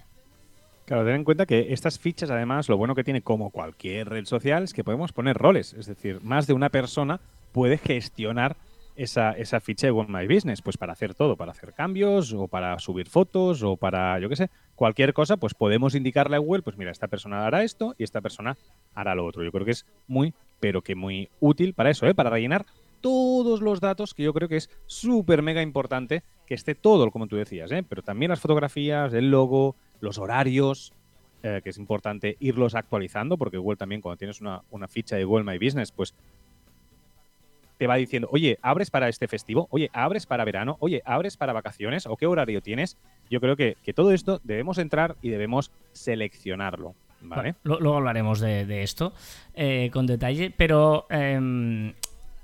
Claro, 0.87 1.05
ten 1.05 1.17
en 1.17 1.25
cuenta 1.25 1.45
que 1.45 1.75
estas 1.75 1.99
fichas, 1.99 2.31
además, 2.31 2.71
lo 2.71 2.79
bueno 2.79 2.95
que 2.95 3.05
tiene 3.05 3.21
como 3.21 3.51
cualquier 3.51 4.09
red 4.09 4.25
social 4.25 4.63
es 4.63 4.73
que 4.73 4.83
podemos 4.83 5.13
poner 5.13 5.37
roles. 5.37 5.75
Es 5.75 5.85
decir, 5.85 6.23
más 6.23 6.47
de 6.47 6.55
una 6.55 6.71
persona 6.71 7.21
puede 7.53 7.77
gestionar 7.77 8.57
esa, 8.97 9.33
esa 9.33 9.61
ficha 9.61 9.89
de 9.89 9.91
One 9.91 10.09
My 10.09 10.27
Business, 10.27 10.63
pues 10.63 10.79
para 10.79 10.95
hacer 10.95 11.15
todo, 11.15 11.37
para 11.37 11.53
hacer 11.53 11.75
cambios 11.75 12.33
o 12.33 12.49
para 12.49 12.79
subir 12.79 13.11
fotos 13.11 13.63
o 13.63 13.77
para, 13.77 14.19
yo 14.21 14.31
qué 14.31 14.37
sé, 14.37 14.51
cualquier 14.75 15.13
cosa, 15.13 15.37
pues 15.37 15.53
podemos 15.53 15.95
indicarle 15.95 16.37
a 16.37 16.39
Google, 16.39 16.63
pues 16.63 16.79
mira, 16.79 16.93
esta 16.93 17.09
persona 17.09 17.47
hará 17.47 17.63
esto 17.63 17.95
y 17.99 18.05
esta 18.05 18.23
persona 18.23 18.57
hará 18.95 19.15
lo 19.15 19.27
otro. 19.27 19.45
Yo 19.45 19.53
creo 19.53 19.67
que 19.67 19.73
es 19.73 19.85
muy, 20.07 20.33
pero 20.61 20.81
que 20.81 20.95
muy 20.95 21.29
útil 21.41 21.75
para 21.75 21.91
eso, 21.91 22.07
¿eh? 22.07 22.15
para 22.15 22.31
rellenar 22.31 22.65
todos 23.05 23.61
los 23.61 23.81
datos, 23.81 24.15
que 24.15 24.23
yo 24.23 24.33
creo 24.33 24.49
que 24.49 24.57
es 24.57 24.71
súper 24.87 25.43
mega 25.43 25.61
importante 25.61 26.23
que 26.47 26.55
esté 26.55 26.75
todo, 26.75 27.11
como 27.11 27.27
tú 27.27 27.37
decías, 27.37 27.71
¿eh? 27.71 27.85
pero 27.87 28.01
también 28.01 28.31
las 28.31 28.41
fotografías, 28.41 29.13
el 29.13 29.31
logo, 29.31 29.77
los 30.01 30.17
horarios, 30.17 30.95
eh, 31.43 31.61
que 31.63 31.69
es 31.69 31.77
importante 31.77 32.39
irlos 32.41 32.75
actualizando, 32.75 33.37
porque 33.37 33.59
Google 33.59 33.77
también 33.77 34.01
cuando 34.01 34.17
tienes 34.17 34.41
una, 34.41 34.63
una 34.71 34.89
ficha 34.89 35.17
de 35.17 35.25
Google 35.25 35.45
My 35.45 35.63
Business, 35.63 35.93
pues 35.93 36.15
te 37.77 37.87
va 37.87 37.97
diciendo, 37.97 38.27
oye, 38.33 38.59
¿abres 38.63 38.91
para 38.91 39.11
este 39.11 39.29
festivo? 39.29 39.69
Oye, 39.71 39.91
¿abres 39.93 40.25
para 40.25 40.47
verano? 40.47 40.79
Oye, 40.81 41.03
¿abres 41.05 41.37
para 41.37 41.53
vacaciones? 41.53 42.07
¿O 42.07 42.17
qué 42.17 42.27
horario 42.27 42.63
tienes? 42.63 42.97
Yo 43.29 43.39
creo 43.39 43.55
que, 43.55 43.77
todo 43.95 44.13
esto 44.13 44.41
debemos 44.45 44.79
entrar 44.79 45.17
y 45.21 45.29
debemos 45.29 45.73
seleccionarlo. 45.93 46.95
Luego 47.65 47.97
hablaremos 47.97 48.41
de, 48.41 48.83
esto 48.83 49.13
eh, 49.53 49.91
con 49.93 50.07
detalle, 50.07 50.51
pero 50.51 51.07
em, 51.11 51.93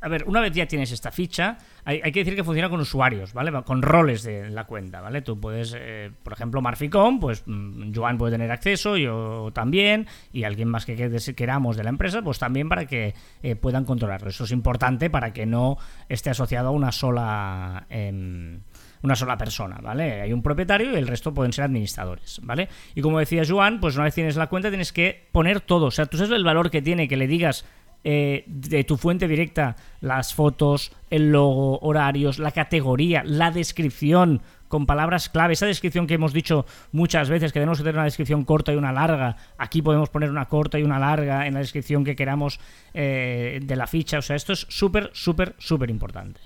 a 0.03 0.09
ver, 0.09 0.25
una 0.27 0.41
vez 0.41 0.53
ya 0.53 0.67
tienes 0.67 0.93
esta 0.93 1.11
ficha, 1.11 1.59
hay, 1.85 2.01
que 2.01 2.21
decir 2.21 2.35
que 2.35 2.45
funciona 2.45 2.71
con 2.71 2.81
usuarios, 2.81 3.35
¿vale? 3.35 3.53
Con 3.65 3.83
roles 3.83 4.23
de 4.23 4.49
la 4.49 4.65
cuenta, 4.65 5.01
¿vale? 5.01 5.21
Tú 5.21 5.39
puedes, 5.39 5.77
eh, 5.79 6.11
por 6.23 6.33
ejemplo, 6.33 6.63
Marficom, 6.63 7.21
pues 7.21 7.43
mm, 7.47 7.93
Joan 7.95 8.17
puede 8.17 8.33
tener 8.33 8.51
acceso, 8.51 8.97
yo 8.97 9.51
también, 9.53 10.07
y 10.33 10.45
alguien 10.45 10.69
más 10.69 10.87
que 10.87 11.35
queramos 11.37 11.77
de 11.77 11.85
la 11.85 11.91
empresa, 11.91 12.23
pues 12.23 12.39
también 12.39 12.69
para 12.69 12.87
que 12.87 13.15
eh, 13.43 13.57
puedan 13.57 13.85
controlarlo. 13.85 14.31
Eso 14.31 14.45
es 14.45 14.53
importante 14.53 15.11
para 15.11 15.33
que 15.35 15.45
no 15.45 15.77
esté 16.09 16.31
asociado 16.31 16.69
a 16.69 16.73
una 16.73 16.93
sola... 16.93 17.87
Em, 17.91 18.61
una 19.03 19.17
sola 19.17 19.39
persona, 19.39 19.79
¿vale? 19.83 20.21
Hay 20.21 20.31
un 20.31 20.43
propietario 20.43 20.93
y 20.93 20.97
el 20.97 21.09
resto 21.09 21.33
pueden 21.33 21.55
ser 21.55 21.65
administradores, 21.65 22.39
¿vale? 22.43 22.69
Y 22.95 23.01
como 23.01 23.19
decía 23.19 23.45
Joan, 23.49 23.81
pues 23.81 23.95
una 23.95 24.05
vez 24.05 24.15
tienes 24.15 24.37
la 24.37 24.49
cuenta 24.49 24.69
tienes 24.69 24.93
que 24.93 25.27
poner 25.33 25.63
todo, 25.63 25.87
o 25.87 25.91
sea, 25.91 26.05
tú 26.05 26.19
sabes 26.19 26.33
el 26.33 26.45
valor 26.45 26.71
que 26.71 26.83
tiene 26.83 27.09
que 27.09 27.17
le 27.17 27.27
digas 27.27 27.65
eh, 28.03 28.45
de 28.47 28.85
tu 28.85 28.97
fuente 28.97 29.29
directa 29.29 29.77
las 30.01 30.35
fotos, 30.35 30.93
el 31.11 31.33
logo, 31.33 31.79
horarios, 31.81 32.39
la 32.39 32.51
categoría, 32.51 33.23
la 33.25 33.51
descripción 33.51 34.41
con 34.69 34.87
palabras 34.87 35.29
clave, 35.29 35.55
esa 35.55 35.67
descripción 35.67 36.07
que 36.07 36.15
hemos 36.15 36.33
dicho 36.33 36.65
muchas 36.93 37.29
veces, 37.29 37.53
que 37.53 37.59
debemos 37.59 37.79
tener 37.79 37.95
una 37.95 38.05
descripción 38.05 38.45
corta 38.45 38.73
y 38.73 38.77
una 38.77 38.93
larga, 38.93 39.37
aquí 39.59 39.83
podemos 39.83 40.09
poner 40.09 40.31
una 40.31 40.47
corta 40.47 40.79
y 40.79 40.85
una 40.85 41.01
larga 41.01 41.47
en 41.47 41.55
la 41.55 41.61
descripción 41.61 42.05
que 42.05 42.15
queramos 42.15 42.61
eh, 42.95 43.59
de 43.63 43.77
la 43.77 43.89
ficha, 43.89 44.19
o 44.19 44.23
sea, 44.23 44.37
esto 44.37 44.53
es 44.53 44.67
súper, 44.69 45.11
súper, 45.13 45.55
súper 45.59 45.91
importante. 45.91 46.41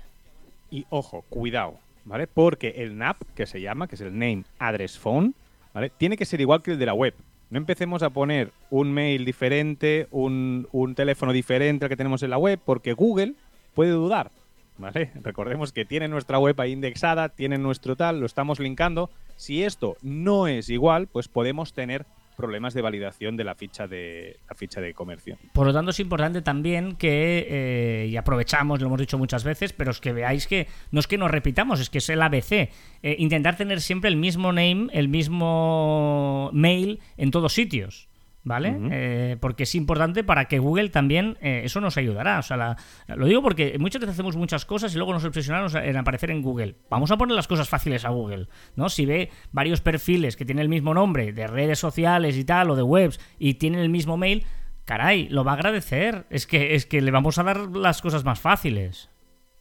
Y 0.71 0.85
ojo, 0.89 1.23
cuidado, 1.29 1.79
¿vale? 2.03 2.25
Porque 2.25 2.73
el 2.77 2.97
NAP, 2.97 3.21
que 3.35 3.45
se 3.45 3.61
llama, 3.61 3.87
que 3.87 3.95
es 3.95 4.01
el 4.01 4.11
Name 4.11 4.43
Address 4.57 4.97
Phone, 4.97 5.35
¿vale? 5.73 5.91
Tiene 5.95 6.17
que 6.17 6.25
ser 6.25 6.41
igual 6.41 6.63
que 6.63 6.71
el 6.71 6.79
de 6.79 6.85
la 6.87 6.95
web. 6.95 7.13
No 7.49 7.57
empecemos 7.57 8.03
a 8.03 8.09
poner 8.09 8.51
un 8.69 8.91
mail 8.91 9.23
diferente, 9.23 10.07
un, 10.11 10.67
teléfono 10.95 11.31
diferente 11.31 11.85
al 11.85 11.89
que 11.89 11.97
tenemos 11.97 12.23
en 12.23 12.31
la 12.31 12.37
web, 12.37 12.59
porque 12.63 12.93
Google 12.93 13.35
puede 13.73 13.91
dudar. 13.91 14.31
¿Vale? 14.77 15.11
Recordemos 15.23 15.71
que 15.71 15.85
tiene 15.85 16.07
nuestra 16.07 16.37
web 16.39 16.59
ahí 16.59 16.71
indexada, 16.71 17.29
tiene 17.29 17.57
nuestro 17.57 17.95
tal, 17.95 18.19
lo 18.19 18.25
estamos 18.25 18.59
linkando. 18.59 19.09
Si 19.35 19.63
esto 19.63 19.95
no 20.01 20.47
es 20.47 20.69
igual, 20.69 21.07
pues 21.07 21.27
podemos 21.27 21.73
tener 21.73 22.05
problemas 22.35 22.73
de 22.73 22.81
validación 22.81 23.37
de 23.37 23.43
la 23.43 23.55
ficha 23.55 23.87
de 23.87 24.39
la 24.47 24.55
ficha 24.55 24.81
de 24.81 24.93
comercio. 24.93 25.37
Por 25.53 25.67
lo 25.67 25.73
tanto, 25.73 25.91
es 25.91 25.99
importante 25.99 26.41
también 26.41 26.95
que, 26.95 27.47
eh, 27.49 28.07
y 28.07 28.17
aprovechamos, 28.17 28.79
lo 28.81 28.87
hemos 28.87 28.99
dicho 28.99 29.17
muchas 29.17 29.43
veces, 29.43 29.73
pero 29.73 29.91
es 29.91 29.99
que 29.99 30.13
veáis 30.13 30.47
que 30.47 30.67
no 30.91 30.99
es 30.99 31.07
que 31.07 31.17
nos 31.17 31.31
repitamos, 31.31 31.79
es 31.79 31.89
que 31.89 31.99
es 31.99 32.09
el 32.09 32.21
ABC. 32.21 32.69
Eh, 33.03 33.15
intentar 33.19 33.55
tener 33.57 33.81
siempre 33.81 34.09
el 34.09 34.17
mismo 34.17 34.51
name, 34.51 34.87
el 34.91 35.07
mismo 35.07 36.49
mail 36.53 36.99
en 37.17 37.31
todos 37.31 37.53
sitios. 37.53 38.07
¿Vale? 38.45 38.77
Eh, 38.91 39.37
porque 39.41 39.63
es 39.63 39.75
importante 39.75 40.23
para 40.23 40.45
que 40.45 40.59
Google 40.59 40.89
también, 40.89 41.37
eh, 41.41 41.63
eso 41.65 41.81
nos 41.81 41.97
ayudará. 41.97 42.39
O 42.39 42.43
sea, 42.43 42.77
lo 43.07 43.25
digo 43.25 43.41
porque 43.41 43.75
muchas 43.79 43.99
veces 43.99 44.13
hacemos 44.13 44.37
muchas 44.37 44.65
cosas 44.65 44.93
y 44.93 44.97
luego 44.97 45.11
nos 45.11 45.25
obsesionamos 45.25 45.75
en 45.75 45.97
aparecer 45.97 46.31
en 46.31 46.41
Google. 46.41 46.75
Vamos 46.89 47.11
a 47.11 47.17
poner 47.17 47.35
las 47.35 47.47
cosas 47.47 47.67
fáciles 47.67 48.05
a 48.05 48.09
Google, 48.09 48.47
¿no? 48.75 48.87
Si 48.87 49.05
ve 49.05 49.31
varios 49.51 49.81
perfiles 49.81 50.37
que 50.37 50.45
tienen 50.45 50.61
el 50.61 50.69
mismo 50.69 50.93
nombre, 50.93 51.33
de 51.33 51.47
redes 51.47 51.79
sociales 51.79 52.37
y 52.37 52.45
tal, 52.45 52.69
o 52.69 52.75
de 52.75 52.83
webs, 52.83 53.19
y 53.39 53.55
tienen 53.55 53.81
el 53.81 53.89
mismo 53.89 54.15
mail, 54.15 54.45
caray, 54.85 55.27
lo 55.29 55.43
va 55.43 55.51
a 55.51 55.55
agradecer. 55.55 56.27
Es 56.29 56.45
que, 56.45 56.75
es 56.75 56.85
que 56.85 57.01
le 57.01 57.11
vamos 57.11 57.39
a 57.39 57.43
dar 57.43 57.75
las 57.75 58.01
cosas 58.01 58.23
más 58.23 58.39
fáciles. 58.39 59.09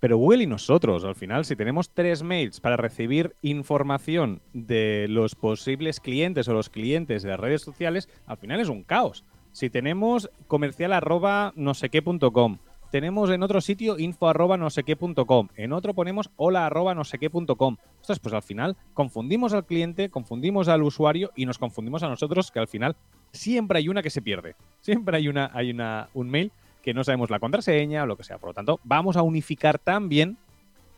Pero 0.04 0.18
Google 0.18 0.42
y 0.42 0.46
nosotros, 0.46 1.02
al 1.06 1.14
final, 1.14 1.46
si 1.46 1.56
tenemos 1.56 1.88
tres 1.88 2.22
mails 2.22 2.60
para 2.60 2.76
recibir 2.76 3.36
información 3.40 4.42
de 4.52 5.06
los 5.08 5.34
posibles 5.34 5.98
clientes 5.98 6.46
o 6.46 6.52
los 6.52 6.68
clientes 6.68 7.22
de 7.22 7.30
las 7.30 7.40
redes 7.40 7.62
sociales, 7.62 8.10
al 8.26 8.36
final 8.36 8.60
es 8.60 8.68
un 8.68 8.82
caos. 8.82 9.24
Si 9.52 9.70
tenemos 9.70 10.28
comercial 10.46 10.92
arroba 10.92 11.54
no 11.56 11.72
sé 11.72 11.88
qué 11.88 12.02
punto 12.02 12.34
com, 12.34 12.58
tenemos 12.90 13.30
en 13.30 13.42
otro 13.42 13.62
sitio 13.62 13.98
info 13.98 14.28
arroba 14.28 14.58
no 14.58 14.68
sé 14.68 14.82
qué 14.82 14.94
punto 14.94 15.24
com, 15.24 15.48
en 15.56 15.72
otro 15.72 15.94
ponemos 15.94 16.30
hola 16.36 16.66
arroba 16.66 16.94
no 16.94 17.04
sé 17.04 17.18
qué 17.18 17.30
punto 17.30 17.56
com. 17.56 17.78
pues 18.06 18.34
al 18.34 18.42
final 18.42 18.76
confundimos 18.92 19.54
al 19.54 19.64
cliente, 19.64 20.10
confundimos 20.10 20.68
al 20.68 20.82
usuario 20.82 21.30
y 21.34 21.46
nos 21.46 21.56
confundimos 21.56 22.02
a 22.02 22.10
nosotros, 22.10 22.50
que 22.50 22.58
al 22.58 22.68
final 22.68 22.94
siempre 23.32 23.78
hay 23.78 23.88
una 23.88 24.02
que 24.02 24.10
se 24.10 24.20
pierde. 24.20 24.54
Siempre 24.82 25.16
hay 25.16 25.28
una, 25.28 25.50
hay 25.54 25.70
una, 25.70 26.10
un 26.12 26.28
mail 26.28 26.52
que 26.84 26.94
no 26.94 27.02
sabemos 27.02 27.30
la 27.30 27.40
contraseña 27.40 28.02
o 28.02 28.06
lo 28.06 28.16
que 28.16 28.24
sea. 28.24 28.38
Por 28.38 28.50
lo 28.50 28.54
tanto, 28.54 28.78
vamos 28.84 29.16
a 29.16 29.22
unificar 29.22 29.78
también 29.78 30.36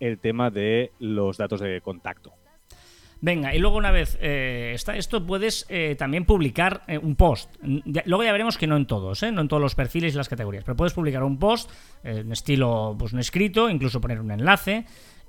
el 0.01 0.19
tema 0.19 0.51
de 0.51 0.91
los 0.99 1.39
datos 1.39 1.61
de 1.61 1.81
contacto. 1.81 2.33
Venga, 3.21 3.55
y 3.55 3.59
luego 3.59 3.79
una 3.79 3.91
vez 3.91 4.19
eh, 4.21 4.73
está 4.75 4.95
esto, 4.97 5.25
puedes 5.25 5.65
eh, 5.71 5.97
también 5.99 6.27
publicar 6.27 6.83
eh, 6.87 6.99
un 6.99 7.17
post. 7.17 7.51
luego 7.63 8.23
ya 8.23 8.33
veremos 8.33 8.59
que 8.59 8.67
no 8.67 8.77
en 8.77 8.87
todos, 8.87 9.23
no 9.23 9.41
en 9.41 9.49
todos 9.49 9.63
los 9.63 9.75
perfiles 9.75 10.13
y 10.13 10.17
las 10.19 10.29
categorías, 10.29 10.65
pero 10.65 10.77
puedes 10.77 10.93
publicar 10.93 11.23
un 11.23 11.39
post 11.39 11.71
en 12.05 12.31
estilo 12.31 12.95
pues, 12.99 13.15
un 13.15 13.21
escrito, 13.21 13.71
incluso 13.71 14.03
poner 14.03 14.21
un 14.21 14.33
enlace. 14.33 14.85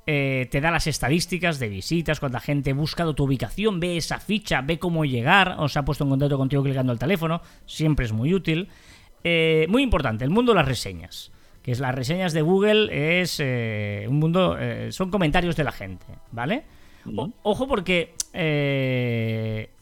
te 0.05 0.61
da 0.61 0.69
las 0.69 0.87
estadísticas 0.87 1.59
de 1.59 1.69
visitas, 1.69 2.19
cuando 2.19 2.35
la 2.35 2.41
gente 2.41 2.71
ha 2.71 2.73
buscado 2.73 3.15
tu 3.15 3.23
ubicación, 3.23 3.79
ve 3.79 3.95
esa 3.95 4.19
ficha, 4.19 4.61
ve 4.61 4.79
cómo 4.79 5.05
llegar, 5.05 5.55
o 5.57 5.69
se 5.69 5.79
ha 5.79 5.85
puesto 5.85 6.03
en 6.03 6.09
contacto 6.09 6.37
contigo 6.37 6.63
clicando 6.63 6.91
el 6.91 6.99
teléfono, 6.99 7.41
siempre 7.65 8.05
es 8.05 8.11
muy 8.11 8.33
útil. 8.33 8.67
Eh, 9.23 9.65
muy 9.69 9.83
importante, 9.83 10.23
el 10.23 10.29
mundo 10.29 10.51
de 10.53 10.57
las 10.57 10.67
reseñas. 10.67 11.31
Que 11.61 11.71
es 11.71 11.79
las 11.79 11.93
reseñas 11.93 12.31
de 12.31 12.41
Google, 12.41 13.21
es 13.21 13.39
eh, 13.41 14.05
un 14.07 14.19
mundo. 14.19 14.57
Eh, 14.57 14.91
son 14.91 15.09
comentarios 15.09 15.55
de 15.55 15.63
la 15.65 15.71
gente, 15.71 16.05
¿vale? 16.31 16.63
ojo, 17.43 17.67
porque 17.67 18.13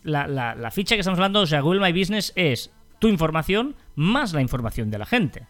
la, 0.04 0.28
la, 0.28 0.72
ficha 0.72 0.96
que 0.96 1.00
estamos 1.00 1.18
hablando, 1.18 1.42
o 1.42 1.48
sea, 1.48 1.62
Google 1.62 1.82
My 1.82 1.98
Business 1.98 2.34
es 2.36 2.72
tu 3.00 3.08
información 3.08 3.76
más 3.96 4.34
la 4.34 4.42
información 4.42 4.92
de 4.92 4.98
la 5.00 5.06
gente. 5.06 5.48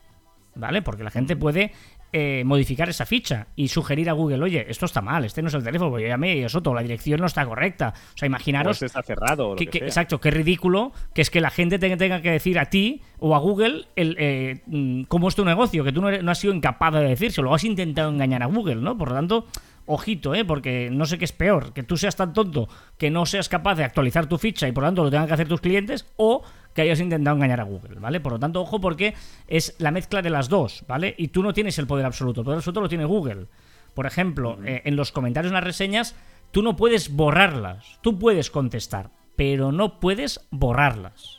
¿Vale? 0.56 0.82
Porque 0.82 1.04
la 1.04 1.12
gente 1.12 1.36
puede 1.36 1.74
eh, 2.18 2.46
modificar 2.46 2.88
esa 2.88 3.06
ficha 3.06 3.48
y 3.58 3.68
sugerir 3.68 4.10
a 4.10 4.14
Google, 4.14 4.42
oye, 4.42 4.66
esto 4.70 4.86
está 4.86 5.02
mal, 5.02 5.26
este 5.26 5.42
no 5.42 5.50
es 5.50 5.54
el 5.54 5.66
teléfono, 5.66 6.00
yo 6.00 6.08
llamé 6.08 6.38
y 6.38 6.44
eso 6.44 6.62
todo, 6.62 6.74
la 6.74 6.82
dirección 6.82 7.20
no 7.20 7.26
está 7.26 7.46
correcta. 7.46 7.94
O 8.14 8.18
sea, 8.18 8.26
imaginaros. 8.26 8.82
está 8.82 9.04
cerrado. 9.04 9.54
exacto, 9.60 10.22
qué 10.22 10.32
ridículo 10.32 10.94
que 11.14 11.22
es 11.22 11.30
que 11.30 11.42
la 11.42 11.50
gente 11.50 11.78
tenga, 11.78 12.22
que 12.22 12.32
decir 12.32 12.58
a 12.58 12.70
ti 12.70 13.02
o 13.20 13.36
a 13.36 13.40
Google 13.40 13.88
el, 13.98 14.16
eh, 14.18 14.62
mm, 14.66 15.04
cómo 15.10 15.28
es 15.28 15.36
tu 15.36 15.44
negocio, 15.44 15.84
que 15.84 15.92
tú 15.92 16.02
no, 16.02 16.10
no 16.10 16.32
has 16.32 16.40
sido 16.40 16.54
incapaz 16.54 16.94
de 16.94 17.02
decírselo, 17.02 17.54
has 17.54 17.66
intentado 17.66 18.10
engañar 18.10 18.44
a 18.44 18.46
Google, 18.46 18.76
¿no? 18.76 18.98
Por 18.98 19.10
lo 19.10 19.16
tanto, 19.16 19.48
ojito, 19.86 20.34
¿eh? 20.36 20.46
porque 20.46 20.90
no 20.92 21.06
sé 21.06 21.18
qué 21.18 21.26
es 21.26 21.32
peor, 21.32 21.74
que 21.74 21.84
tú 21.84 21.98
seas 21.98 22.16
tan 22.16 22.34
tonto 22.34 22.68
que 22.98 23.12
no 23.12 23.26
seas 23.26 23.50
capaz 23.50 23.76
de 23.76 23.84
actualizar 23.84 24.28
tu 24.28 24.38
ficha 24.38 24.68
y 24.68 24.72
por 24.72 24.84
lo 24.84 24.88
tanto 24.88 25.04
lo 25.04 25.12
tengan 25.12 25.28
que 25.28 25.34
hacer 25.34 25.48
tus 25.48 25.62
clientes, 25.62 26.06
o 26.18 26.44
que 26.74 26.82
hayas 26.82 27.00
intentado 27.00 27.36
engañar 27.36 27.62
a 27.62 27.64
Google, 27.64 28.00
¿vale? 28.00 28.20
Por 28.20 28.34
lo 28.34 28.40
tanto, 28.40 28.62
ojo 28.62 28.82
porque 28.82 29.14
es 29.48 29.76
la 29.80 29.92
mezcla 29.92 30.22
de 30.22 30.30
las 30.30 30.50
dos, 30.50 30.84
¿vale? 30.88 31.16
Y 31.18 31.30
tú 31.30 31.42
no 31.42 31.54
tienes 31.54 31.80
el 31.80 31.88
poder 31.88 32.06
absoluto, 32.06 32.42
el 32.42 32.46
poder 32.46 32.58
absoluto 32.58 32.82
lo 32.82 32.90
tiene 32.90 33.06
Google. 33.06 33.48
Por 33.94 34.06
ejemplo, 34.06 34.60
eh, 34.66 34.82
en 34.84 34.98
los 34.98 35.14
comentarios, 35.14 35.52
en 35.52 35.56
las 35.56 35.64
reseñas, 35.64 36.16
tú 36.52 36.62
no 36.62 36.76
puedes 36.76 37.16
borrarlas, 37.16 38.00
tú 38.02 38.20
puedes 38.20 38.52
contestar, 38.52 39.10
pero 39.38 39.72
no 39.72 40.02
puedes 40.02 40.46
borrarlas. 40.52 41.35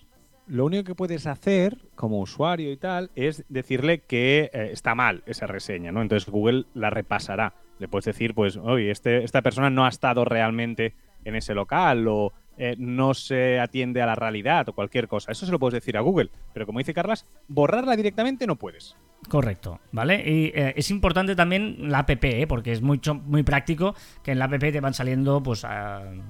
Lo 0.46 0.64
único 0.64 0.84
que 0.84 0.94
puedes 0.94 1.26
hacer 1.26 1.88
como 1.96 2.20
usuario 2.20 2.70
y 2.70 2.76
tal 2.76 3.10
es 3.16 3.44
decirle 3.48 4.02
que 4.02 4.50
eh, 4.52 4.70
está 4.72 4.94
mal 4.94 5.24
esa 5.26 5.46
reseña, 5.48 5.90
¿no? 5.90 6.02
Entonces 6.02 6.30
Google 6.30 6.66
la 6.72 6.90
repasará. 6.90 7.54
Le 7.78 7.88
puedes 7.88 8.04
decir, 8.04 8.32
pues, 8.32 8.56
oye, 8.56 8.90
este, 8.90 9.24
esta 9.24 9.42
persona 9.42 9.70
no 9.70 9.84
ha 9.84 9.88
estado 9.88 10.24
realmente 10.24 10.94
en 11.24 11.34
ese 11.34 11.52
local 11.52 12.06
o 12.08 12.32
eh, 12.58 12.74
no 12.78 13.14
se 13.14 13.60
atiende 13.60 14.02
a 14.02 14.06
la 14.06 14.14
realidad 14.14 14.68
o 14.68 14.72
cualquier 14.72 15.08
cosa. 15.08 15.32
Eso 15.32 15.46
se 15.46 15.52
lo 15.52 15.58
puedes 15.58 15.74
decir 15.74 15.96
a 15.96 16.00
Google. 16.00 16.30
Pero 16.52 16.66
como 16.66 16.78
dice 16.78 16.94
Carlas, 16.94 17.26
borrarla 17.48 17.96
directamente 17.96 18.46
no 18.46 18.56
puedes. 18.56 18.96
Correcto, 19.28 19.80
¿vale? 19.90 20.22
Y 20.24 20.52
eh, 20.54 20.74
es 20.76 20.88
importante 20.90 21.34
también 21.34 21.90
la 21.90 22.00
app, 22.00 22.10
¿eh? 22.10 22.46
porque 22.46 22.70
es 22.70 22.80
mucho, 22.80 23.14
muy 23.14 23.42
práctico 23.42 23.96
que 24.22 24.30
en 24.30 24.38
la 24.38 24.44
app 24.44 24.60
te 24.60 24.80
van 24.80 24.94
saliendo, 24.94 25.42
pues, 25.42 25.66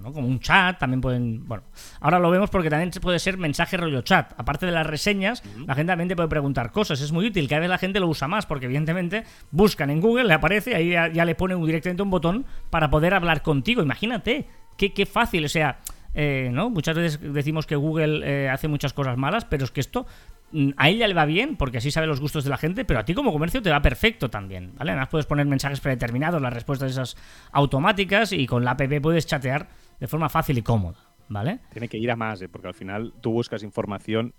como 0.02 0.26
un 0.26 0.40
chat, 0.40 0.78
también 0.78 1.02
pueden... 1.02 1.46
Bueno, 1.46 1.64
ahora 2.00 2.18
lo 2.18 2.30
vemos 2.30 2.48
porque 2.48 2.70
también 2.70 2.90
puede 3.02 3.18
ser 3.18 3.36
mensaje 3.36 3.76
rollo 3.76 4.00
chat. 4.00 4.32
Aparte 4.38 4.64
de 4.64 4.72
las 4.72 4.86
reseñas, 4.86 5.42
la 5.66 5.74
gente 5.74 5.90
también 5.90 6.08
te 6.08 6.16
puede 6.16 6.28
preguntar 6.28 6.72
cosas. 6.72 7.02
Es 7.02 7.12
muy 7.12 7.26
útil, 7.26 7.48
cada 7.48 7.60
vez 7.60 7.68
la 7.68 7.78
gente 7.78 8.00
lo 8.00 8.08
usa 8.08 8.28
más 8.28 8.46
porque 8.46 8.64
evidentemente 8.64 9.24
buscan 9.50 9.90
en 9.90 10.00
Google, 10.00 10.24
le 10.24 10.34
aparece, 10.34 10.74
ahí 10.74 10.90
ya, 10.90 11.24
le 11.24 11.34
ponen 11.34 11.62
directamente 11.66 12.02
un 12.02 12.10
botón 12.10 12.46
para 12.70 12.88
poder 12.88 13.12
hablar 13.12 13.42
contigo. 13.42 13.82
Imagínate, 13.82 14.46
qué, 14.78 14.94
qué 14.94 15.04
fácil, 15.04 15.44
o 15.44 15.48
sea... 15.48 15.80
Eh, 16.18 16.48
¿no? 16.50 16.70
Muchas 16.70 16.96
veces 16.96 17.20
decimos 17.20 17.66
que 17.66 17.76
Google 17.76 18.22
eh, 18.24 18.48
hace 18.48 18.68
muchas 18.68 18.94
cosas 18.94 19.18
malas, 19.18 19.44
pero 19.44 19.64
es 19.64 19.70
que 19.70 19.80
esto 19.80 20.06
mm, 20.50 20.70
a 20.78 20.88
ella 20.88 21.06
le 21.06 21.12
va 21.12 21.26
bien 21.26 21.56
porque 21.56 21.76
así 21.76 21.90
sabe 21.90 22.06
los 22.06 22.20
gustos 22.20 22.42
de 22.42 22.48
la 22.48 22.56
gente, 22.56 22.86
pero 22.86 23.00
a 23.00 23.04
ti 23.04 23.12
como 23.12 23.32
comercio 23.32 23.60
te 23.60 23.68
va 23.68 23.82
perfecto 23.82 24.30
también, 24.30 24.72
¿vale? 24.78 24.92
Además 24.92 25.08
puedes 25.10 25.26
poner 25.26 25.44
mensajes 25.44 25.80
predeterminados, 25.80 26.40
las 26.40 26.54
respuestas 26.54 26.90
esas 26.90 27.18
automáticas 27.52 28.32
y 28.32 28.46
con 28.46 28.64
la 28.64 28.70
app 28.70 28.80
puedes 29.02 29.26
chatear 29.26 29.68
de 30.00 30.06
forma 30.08 30.30
fácil 30.30 30.56
y 30.56 30.62
cómoda. 30.62 30.96
¿Vale? 31.28 31.58
Tiene 31.72 31.88
que 31.88 31.98
ir 31.98 32.08
a 32.12 32.14
más, 32.14 32.40
¿eh? 32.40 32.48
porque 32.48 32.68
al 32.68 32.74
final 32.74 33.12
tú 33.20 33.32
buscas 33.32 33.64
información. 33.64 34.32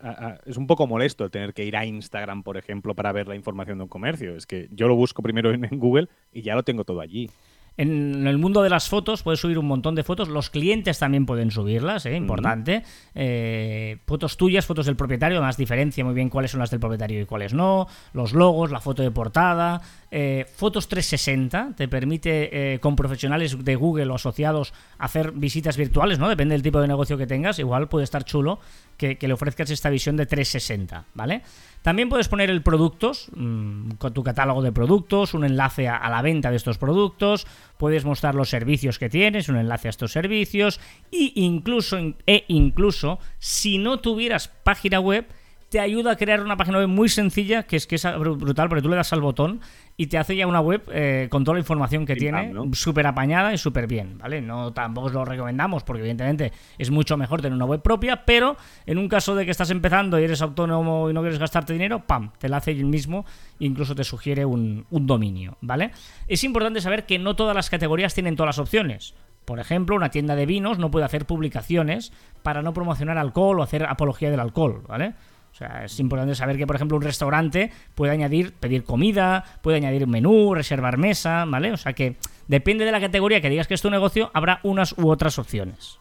es 0.46 0.56
un 0.56 0.68
poco 0.68 0.88
molesto 0.88 1.30
tener 1.30 1.54
que 1.54 1.66
ir 1.66 1.76
a 1.76 1.86
Instagram, 1.86 2.44
por 2.44 2.56
ejemplo, 2.56 2.96
para 2.96 3.12
ver 3.12 3.28
la 3.28 3.36
información 3.36 3.78
de 3.78 3.84
un 3.84 3.90
comercio. 3.90 4.38
Es 4.38 4.48
que 4.48 4.70
yo 4.72 4.88
lo 4.88 4.96
busco 4.96 5.22
primero 5.22 5.52
en 5.52 5.68
Google 5.80 6.08
y 6.32 6.44
ya 6.44 6.56
lo 6.56 6.64
tengo 6.64 6.86
todo 6.86 7.02
allí. 7.02 7.30
En 7.78 8.26
el 8.26 8.40
mundo 8.40 8.64
de 8.64 8.72
las 8.72 8.90
fotos 8.90 9.22
puedes 9.22 9.40
subir 9.40 9.60
un 9.60 9.68
montón 9.68 9.94
de 9.94 10.04
fotos. 10.04 10.30
Los 10.30 10.50
clientes 10.50 10.98
también 10.98 11.28
pueden 11.28 11.52
subirlas, 11.52 12.08
¿eh? 12.08 12.16
importante. 12.16 12.84
Eh, 13.14 14.00
fotos 14.08 14.36
tuyas, 14.36 14.66
fotos 14.66 14.88
del 14.88 14.96
propietario. 14.96 15.38
Además, 15.38 15.58
diferencia 15.58 16.04
muy 16.04 16.16
bien 16.16 16.30
cuáles 16.30 16.50
son 16.50 16.60
las 16.60 16.72
del 16.72 16.80
propietario 16.80 17.22
y 17.22 17.26
cuáles 17.26 17.54
no. 17.54 17.88
Los 18.14 18.34
logos, 18.34 18.72
la 18.72 18.82
foto 18.82 19.04
de 19.04 19.12
portada. 19.12 19.80
Eh, 20.10 20.46
fotos 20.56 20.88
360 20.88 21.74
te 21.78 21.88
permite 21.88 22.80
con 22.82 22.96
profesionales 22.96 23.64
de 23.64 23.76
Google 23.76 24.08
o 24.08 24.16
asociados 24.16 24.74
hacer 24.98 25.32
visitas 25.34 25.78
virtuales, 25.78 26.18
¿no? 26.18 26.30
Depende 26.30 26.56
del 26.56 26.64
tipo 26.64 26.82
de 26.82 26.88
negocio 26.88 27.16
que 27.16 27.28
tengas. 27.28 27.60
Igual 27.60 27.90
puede 27.90 28.06
estar 28.06 28.24
chulo 28.24 28.60
que, 28.98 29.18
que 29.18 29.28
le 29.28 29.36
ofrezcas 29.36 29.70
esta 29.70 29.92
visión 29.92 30.18
de 30.18 30.26
360, 30.26 31.06
¿vale? 31.14 31.44
También 31.88 32.10
puedes 32.10 32.28
poner 32.28 32.50
el 32.50 32.64
productos, 32.64 33.30
mm, 33.34 33.92
con 33.92 34.14
tu 34.14 34.22
catálogo 34.22 34.62
de 34.62 34.74
productos, 34.74 35.34
un 35.34 35.46
enlace 35.46 35.88
a, 35.88 36.10
la 36.10 36.22
venta 36.22 36.50
de 36.50 36.58
estos 36.58 36.78
productos, 36.78 37.48
puedes 37.78 38.04
mostrar 38.04 38.36
los 38.36 38.50
servicios 38.50 39.00
que 39.00 39.08
tienes, 39.08 39.48
un 39.48 39.56
enlace 39.56 39.88
a 39.88 39.92
estos 39.92 40.12
servicios, 40.12 40.82
e 41.14 41.32
incluso, 41.36 41.98
e 42.26 42.44
incluso 42.50 43.20
si 43.40 43.78
no 43.78 44.02
tuvieras 44.02 44.50
página 44.50 45.00
web, 45.00 45.28
te 45.70 45.80
ayuda 45.80 46.12
a 46.12 46.16
crear 46.16 46.42
una 46.42 46.56
página 46.56 46.78
web 46.78 46.88
muy 46.88 47.10
sencilla, 47.10 47.64
que 47.64 47.76
es 47.76 47.88
que 47.88 47.96
es 47.96 48.08
brutal, 48.18 48.70
porque 48.70 48.82
tú 48.82 48.90
le 48.90 48.96
das 48.96 49.12
al 49.12 49.22
botón 49.22 49.60
y 49.98 50.08
te 50.08 50.18
hace 50.18 50.36
ya 50.36 50.48
una 50.48 50.62
web 50.62 50.84
eh, 50.94 51.28
con 51.30 51.44
toda 51.44 51.56
la 51.56 51.60
información 51.60 52.06
que 52.06 52.16
tiene, 52.16 52.54
súper 52.74 53.08
apañada 53.08 53.54
y 53.54 53.58
súper 53.58 53.88
bien, 53.88 54.18
¿vale? 54.18 54.42
No 54.42 54.72
tampoco 54.72 55.08
os 55.08 55.14
lo 55.14 55.26
recomendamos, 55.26 55.84
porque 55.84 56.02
evidentemente 56.02 56.54
es 56.78 56.92
mucho 56.92 57.18
mejor 57.18 57.42
tener 57.42 57.56
una 57.56 57.66
web 57.66 57.82
propia, 57.82 58.24
pero 58.24 58.56
en 58.86 58.98
un 58.98 59.10
caso 59.10 59.36
de 59.36 59.44
que 59.44 59.52
estás 59.52 59.70
empezando 59.72 60.20
y 60.20 60.24
eres 60.24 60.42
autónomo 60.42 61.10
y 61.10 61.14
no 61.14 61.22
quieres 61.22 61.40
gastarte 61.40 61.74
dinero, 61.74 62.06
¡pam! 62.06 62.32
Te 62.38 62.48
la 62.48 62.58
hace 62.58 62.72
él 62.72 62.86
mismo 62.86 63.26
e 63.60 63.66
incluso 63.66 63.96
te 63.96 64.04
sugiere 64.04 64.46
un, 64.46 64.86
un 64.90 65.08
dominio, 65.08 65.58
¿vale? 65.62 65.92
Es 66.28 66.44
importante 66.44 66.80
saber 66.80 67.06
que 67.06 67.20
no 67.20 67.36
todas 67.36 67.56
las 67.56 67.70
categorías 67.70 68.14
tienen 68.14 68.36
todas 68.36 68.58
las 68.58 68.60
opciones. 68.60 69.16
Por 69.44 69.60
ejemplo, 69.60 69.96
una 69.96 70.12
tienda 70.12 70.36
de 70.36 70.46
vinos 70.46 70.78
no 70.78 70.92
puede 70.92 71.06
hacer 71.06 71.26
publicaciones 71.26 72.12
para 72.44 72.62
no 72.62 72.74
promocionar 72.74 73.18
alcohol 73.18 73.60
o 73.60 73.64
hacer 73.64 73.86
apología 73.86 74.30
del 74.30 74.42
alcohol, 74.42 74.84
¿vale? 74.88 75.16
O 75.52 75.56
sea, 75.58 75.86
es 75.86 76.00
importante 76.00 76.36
saber 76.36 76.58
que, 76.58 76.68
por 76.68 76.76
ejemplo, 76.76 76.98
un 76.98 77.04
restaurante 77.04 77.72
puede 77.96 78.12
añadir, 78.12 78.54
pedir 78.54 78.84
comida, 78.84 79.44
puede 79.64 79.78
añadir 79.78 80.06
menú, 80.06 80.54
reservar 80.54 80.98
mesa, 80.98 81.46
¿vale? 81.46 81.72
O 81.72 81.78
sea 81.78 81.94
que 81.94 82.16
depende 82.48 82.86
de 82.86 82.92
la 82.92 83.00
categoría 83.00 83.42
que 83.42 83.50
digas 83.50 83.68
que 83.68 83.74
es 83.74 83.82
tu 83.82 83.90
negocio, 83.90 84.30
habrá 84.34 84.60
unas 84.64 84.96
u 84.98 85.10
otras 85.10 85.40
opciones. 85.40 86.00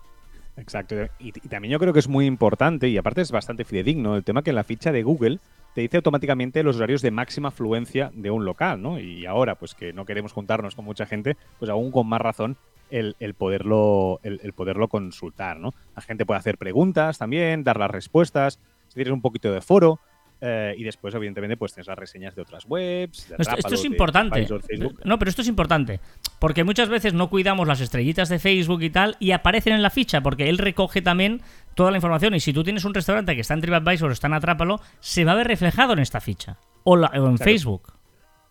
Exacto. 0.56 0.94
Y, 1.18 1.32
también 1.32 1.72
yo 1.72 1.78
creo 1.78 1.92
que 1.92 1.98
es 1.98 2.08
muy 2.08 2.26
importante, 2.26 2.88
y 2.88 2.96
aparte 2.98 3.20
es 3.20 3.30
bastante 3.30 3.64
fidedigno, 3.64 4.16
el 4.16 4.24
tema 4.24 4.42
que 4.42 4.50
en 4.50 4.56
la 4.56 4.64
ficha 4.64 4.92
de 4.92 5.02
Google 5.02 5.38
te 5.74 5.82
dice 5.82 5.98
automáticamente 5.98 6.62
los 6.62 6.76
horarios 6.76 7.02
de 7.02 7.10
máxima 7.10 7.48
afluencia 7.48 8.10
de 8.14 8.30
un 8.30 8.44
local, 8.44 8.80
¿no? 8.80 8.98
Y 8.98 9.26
ahora, 9.26 9.56
pues 9.56 9.74
que 9.74 9.92
no 9.92 10.06
queremos 10.06 10.32
juntarnos 10.32 10.74
con 10.74 10.86
mucha 10.86 11.04
gente, 11.04 11.36
pues 11.58 11.70
aún 11.70 11.90
con 11.90 12.06
más 12.08 12.20
razón 12.20 12.56
el, 12.90 13.14
poderlo, 13.36 14.20
el, 14.22 14.40
el, 14.42 14.52
poderlo 14.54 14.88
consultar, 14.88 15.58
¿no? 15.58 15.74
La 15.94 16.02
gente 16.02 16.24
puede 16.24 16.38
hacer 16.38 16.56
preguntas 16.56 17.18
también, 17.18 17.64
dar 17.64 17.78
las 17.78 17.90
respuestas 17.90 18.58
tienes 18.96 19.12
un 19.12 19.22
poquito 19.22 19.52
de 19.52 19.60
foro, 19.60 20.00
eh, 20.40 20.74
y 20.76 20.84
después, 20.84 21.14
evidentemente, 21.14 21.56
pues 21.56 21.72
tienes 21.72 21.86
las 21.86 21.98
reseñas 21.98 22.34
de 22.34 22.42
otras 22.42 22.64
webs. 22.68 23.28
De 23.30 23.36
Esto, 23.38 23.56
esto 23.56 23.74
es 23.74 23.84
importante. 23.86 24.46
Facebook. 24.46 25.00
No, 25.04 25.18
pero 25.18 25.30
esto 25.30 25.40
es 25.40 25.48
importante. 25.48 25.98
Porque 26.38 26.62
muchas 26.62 26.90
veces 26.90 27.14
no 27.14 27.30
cuidamos 27.30 27.66
las 27.66 27.80
estrellitas 27.80 28.28
de 28.28 28.38
Facebook 28.38 28.82
y 28.82 28.90
tal 28.90 29.16
y 29.18 29.30
aparecen 29.30 29.72
en 29.72 29.82
la 29.82 29.88
ficha 29.88 30.20
porque 30.20 30.50
él 30.50 30.58
recoge 30.58 31.00
también 31.00 31.40
toda 31.74 31.90
la 31.90 31.96
información. 31.96 32.34
Y 32.34 32.40
si 32.40 32.52
tú 32.52 32.62
tienes 32.64 32.84
un 32.84 32.92
restaurante 32.92 33.34
que 33.34 33.40
está 33.40 33.54
en 33.54 33.62
TripAdvisor 33.62 34.10
o 34.10 34.12
está 34.12 34.26
en 34.26 34.34
Atrápalo, 34.34 34.78
se 35.00 35.24
va 35.24 35.32
a 35.32 35.36
ver 35.36 35.46
reflejado 35.48 35.94
en 35.94 36.00
esta 36.00 36.20
ficha. 36.20 36.58
O, 36.84 36.96
la- 36.96 37.08
o 37.08 37.28
en 37.28 37.38
Facebook. 37.38 37.94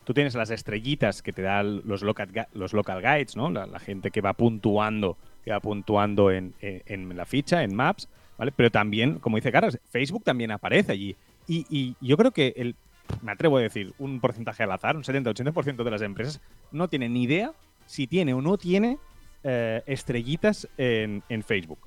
Tú 0.05 0.13
tienes 0.15 0.33
las 0.35 0.49
estrellitas 0.49 1.21
que 1.21 1.33
te 1.33 1.43
dan 1.43 1.81
los 1.85 2.01
local, 2.01 2.29
los 2.53 2.73
local 2.73 3.01
guides, 3.01 3.35
¿no? 3.35 3.51
La, 3.51 3.67
la 3.67 3.79
gente 3.79 4.09
que 4.09 4.21
va 4.21 4.33
puntuando, 4.33 5.17
que 5.43 5.51
va 5.51 5.59
puntuando 5.59 6.31
en, 6.31 6.55
en- 6.61 6.81
en 6.87 7.15
la 7.17 7.25
ficha, 7.25 7.61
en 7.63 7.75
Maps, 7.75 8.09
Pero 8.55 8.69
también, 8.71 9.19
como 9.19 9.37
dice 9.37 9.51
Carlos, 9.51 9.79
Facebook 9.89 10.23
también 10.23 10.51
aparece 10.51 10.91
allí. 10.91 11.15
Y, 11.47 11.65
y 11.69 11.95
yo 12.05 12.17
creo 12.17 12.31
que 12.31 12.53
el, 12.57 12.75
me 13.21 13.31
atrevo 13.31 13.57
a 13.57 13.61
decir, 13.61 13.93
un 13.99 14.19
porcentaje 14.19 14.63
al 14.63 14.71
azar, 14.71 14.95
un 14.95 15.03
70-80% 15.03 15.83
de 15.83 15.91
las 15.91 16.01
empresas 16.01 16.41
no 16.71 16.87
tienen 16.87 17.13
ni 17.13 17.23
idea 17.23 17.53
si 17.85 18.07
tiene 18.07 18.33
o 18.33 18.41
no 18.41 18.57
tiene 18.57 18.97
eh, 19.43 19.83
estrellitas 19.85 20.67
en, 20.77 21.21
Facebook. 21.43 21.79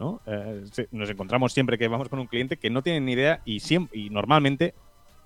¿no? 0.00 0.20
Eh, 0.26 0.64
nos 0.90 1.08
encontramos 1.08 1.52
siempre 1.52 1.78
que 1.78 1.86
vamos 1.88 2.08
con 2.08 2.18
un 2.18 2.26
cliente 2.26 2.56
que 2.56 2.70
no 2.70 2.82
tiene 2.82 3.00
ni 3.00 3.12
idea 3.12 3.40
y, 3.44 3.58
siem- 3.60 3.88
y 3.92 4.10
normalmente 4.10 4.74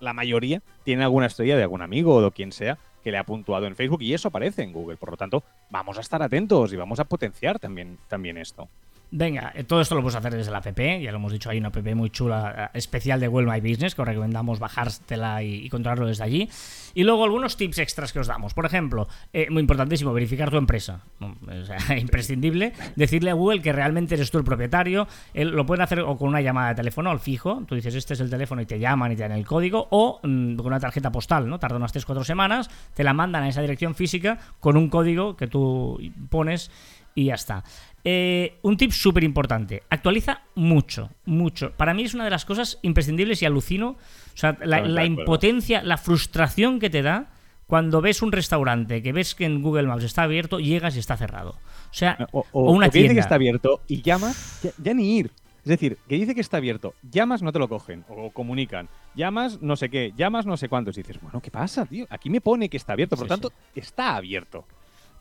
la 0.01 0.13
mayoría 0.13 0.63
tiene 0.85 1.03
alguna 1.03 1.27
estrella 1.27 1.57
de 1.57 1.63
algún 1.63 1.83
amigo 1.83 2.15
o 2.15 2.23
de 2.23 2.31
quien 2.31 2.53
sea 2.53 2.79
que 3.03 3.11
le 3.11 3.19
ha 3.19 3.25
puntuado 3.25 3.67
en 3.67 3.75
Facebook 3.75 4.03
y 4.03 4.13
eso 4.13 4.29
aparece 4.29 4.63
en 4.63 4.73
Google. 4.73 4.97
Por 4.97 5.11
lo 5.11 5.17
tanto, 5.17 5.43
vamos 5.71 5.97
a 5.97 6.03
estar 6.03 6.23
atentos 6.23 6.73
y 6.73 6.77
vamos 6.77 7.01
a 7.01 7.05
potenciar 7.05 7.59
también, 7.59 7.97
también 8.09 8.37
esto. 8.37 8.69
Venga, 9.11 9.53
eh, 9.55 9.65
todo 9.65 9.81
esto 9.81 9.95
lo 9.95 10.03
puedes 10.03 10.17
hacer 10.17 10.35
desde 10.35 10.51
la 10.51 10.59
app, 10.59 10.79
ya 10.79 11.11
lo 11.11 11.17
hemos 11.17 11.33
dicho, 11.33 11.49
hay 11.49 11.59
una 11.59 11.69
app 11.69 11.79
muy 11.95 12.11
chula, 12.11 12.71
eh, 12.75 12.79
especial 12.79 13.19
de 13.21 13.29
Google 13.29 13.51
My 13.51 13.61
Business, 13.61 13.95
que 13.95 14.03
os 14.03 14.09
recomendamos 14.09 14.59
bajártela 14.59 15.43
y, 15.43 15.65
y 15.65 15.69
controlarlo 15.71 16.07
desde 16.07 16.25
allí. 16.25 16.49
Y 16.95 17.05
luego 17.05 17.25
algunos 17.25 17.57
tips 17.57 17.79
extras 17.79 18.13
que 18.13 18.19
os 18.19 18.27
damos. 18.27 18.53
Por 18.53 18.67
ejemplo, 18.67 19.09
eh, 19.33 19.49
muy 19.51 19.61
importantísimo, 19.61 20.13
verificar 20.13 20.51
tu 20.51 20.59
empresa. 20.59 21.01
Mm, 21.21 21.33
O 21.63 21.65
sea, 21.65 21.79
imprescindible. 21.99 22.73
Decirle 22.97 23.31
a 23.31 23.35
Google 23.35 23.63
que 23.63 23.73
realmente 23.73 24.15
eres 24.15 24.31
tú 24.31 24.39
el 24.39 24.45
propietario. 24.45 25.09
Él 25.33 25.51
lo 25.51 25.65
pueden 25.65 25.83
hacer 25.83 26.01
o 26.01 26.17
con 26.19 26.29
una 26.29 26.41
llamada 26.43 26.71
de 26.71 26.75
teléfono 26.75 27.11
al 27.11 27.21
fijo. 27.21 27.63
Tú 27.67 27.77
dices, 27.77 27.95
este 27.95 28.15
es 28.15 28.21
el 28.21 28.29
teléfono 28.29 28.61
y 28.61 28.67
te 28.67 28.79
llaman 28.79 29.13
y 29.13 29.17
te 29.17 29.23
dan 29.23 29.33
el 29.33 29.47
código. 29.47 29.89
O 29.91 30.21
mm, 30.23 30.57
con 30.57 30.67
una 30.67 30.81
tarjeta 30.81 31.11
postal, 31.11 31.49
¿no? 31.49 31.59
Tarda 31.59 31.77
unas 31.77 31.95
3-4 31.95 32.25
semanas, 32.25 32.69
te 32.95 33.05
la 33.05 33.15
mandan 33.15 33.45
a 33.45 33.49
esa 33.49 33.63
dirección 33.63 33.95
física 33.95 34.39
con 34.61 34.77
un 34.77 34.91
código 34.91 35.37
que 35.37 35.47
tú 35.47 35.99
pones 36.29 36.71
y 37.15 37.27
ya 37.27 37.35
está. 37.35 37.65
Eh, 38.05 38.59
un 38.63 38.77
tip 38.77 38.91
súper 38.93 39.25
importante. 39.25 39.83
Actualiza 39.91 40.43
mucho, 40.55 41.11
mucho. 41.27 41.73
Para 41.73 41.95
mí 41.95 42.05
es 42.05 42.15
una 42.15 42.25
de 42.25 42.31
las 42.31 42.45
cosas 42.45 42.79
imprescindibles 42.83 43.43
y 43.43 43.47
alucino. 43.47 43.91
O 43.91 44.37
sea, 44.37 44.57
la, 44.63 45.05
impotencia, 45.05 45.83
la 45.83 45.97
frustración 45.97 46.79
que 46.79 46.91
te 46.91 47.03
da 47.03 47.33
cuando 47.67 48.01
ves 48.01 48.23
un 48.23 48.33
restaurante 48.33 49.03
que 49.03 49.13
ves 49.13 49.35
que 49.35 49.45
en 49.45 49.63
Google 49.63 49.89
Maps 49.89 50.05
está 50.05 50.23
abierto, 50.23 50.59
llegas 50.59 50.97
y 50.97 51.01
está 51.01 51.17
cerrado. 51.17 51.51
O 51.51 51.95
sea, 51.95 52.29
O, 52.33 52.47
o 52.53 52.73
una 52.73 52.87
o 52.87 52.91
que 52.91 53.03
dice 53.03 53.15
que 53.15 53.21
está 53.21 53.35
abierto 53.35 53.83
y 53.89 54.01
llamas, 54.01 54.61
ya, 54.63 54.71
ya 54.83 54.95
ni 54.95 55.19
ir. 55.19 55.31
Es 55.69 55.71
decir, 55.71 55.99
que 56.09 56.15
dice 56.15 56.35
que 56.35 56.41
está 56.41 56.57
abierto, 56.57 56.95
llamas, 57.03 57.43
no 57.43 57.53
te 57.53 57.59
lo 57.59 57.69
cogen 57.69 58.03
o 58.09 58.31
comunican. 58.31 58.89
Llamas, 59.15 59.61
no 59.61 59.77
sé 59.77 59.91
qué, 59.91 60.15
llamas, 60.17 60.47
no 60.47 60.57
sé 60.57 60.69
cuántos. 60.71 60.97
Y 60.97 61.03
dices, 61.03 61.21
bueno, 61.21 61.43
¿qué 61.43 61.51
pasa, 61.51 61.85
tío? 61.85 62.07
Aquí 62.09 62.31
me 62.31 62.41
pone 62.41 62.71
que 62.71 62.79
está 62.79 62.95
abierto, 62.95 63.17
por 63.17 63.27
Sí, 63.27 63.29
lo 63.29 63.35
tanto, 63.35 63.53
está 63.75 64.17
abierto. 64.17 64.65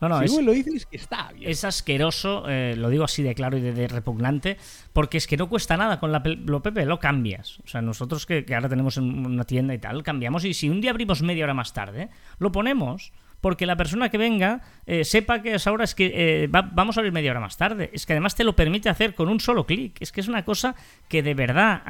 No, 0.00 0.08
no, 0.08 0.18
si 0.20 0.24
es, 0.26 0.30
Google 0.30 0.46
lo 0.46 0.52
dice, 0.52 0.70
es 0.74 0.86
que 0.86 0.96
está 0.96 1.28
abierto. 1.28 1.50
es 1.50 1.64
asqueroso, 1.64 2.44
eh, 2.48 2.74
lo 2.76 2.88
digo 2.88 3.04
así 3.04 3.22
de 3.22 3.34
claro 3.34 3.56
y 3.58 3.60
de, 3.60 3.72
de 3.72 3.88
repugnante, 3.88 4.56
porque 4.92 5.18
es 5.18 5.26
que 5.26 5.36
no 5.36 5.48
cuesta 5.48 5.76
nada 5.76 5.98
con 6.00 6.12
la, 6.12 6.22
lo 6.24 6.62
Pepe, 6.62 6.84
lo 6.86 6.98
cambias. 7.00 7.58
O 7.64 7.66
sea, 7.68 7.82
nosotros 7.82 8.26
que, 8.26 8.44
que 8.44 8.54
ahora 8.54 8.68
tenemos 8.68 8.96
en 8.96 9.26
una 9.26 9.44
tienda 9.44 9.74
y 9.74 9.78
tal, 9.78 10.02
cambiamos 10.02 10.44
y 10.44 10.54
si 10.54 10.68
un 10.68 10.80
día 10.80 10.90
abrimos 10.90 11.22
media 11.22 11.44
hora 11.44 11.54
más 11.54 11.72
tarde, 11.72 12.08
lo 12.38 12.52
ponemos. 12.52 13.12
Porque 13.40 13.66
la 13.66 13.76
persona 13.76 14.08
que 14.08 14.18
venga 14.18 14.62
eh, 14.84 15.04
sepa 15.04 15.42
que 15.42 15.52
a 15.52 15.56
esa 15.56 15.70
hora 15.70 15.84
es 15.84 15.94
que 15.94 16.10
eh, 16.42 16.46
va- 16.48 16.68
vamos 16.72 16.96
a 16.96 17.00
abrir 17.00 17.12
media 17.12 17.30
hora 17.30 17.38
más 17.38 17.56
tarde. 17.56 17.88
Es 17.92 18.04
que 18.04 18.12
además 18.12 18.34
te 18.34 18.42
lo 18.42 18.56
permite 18.56 18.88
hacer 18.88 19.14
con 19.14 19.28
un 19.28 19.38
solo 19.38 19.64
clic. 19.64 19.96
Es 20.00 20.10
que 20.10 20.20
es 20.20 20.26
una 20.26 20.44
cosa 20.44 20.74
que 21.08 21.22
de 21.22 21.34
verdad 21.34 21.80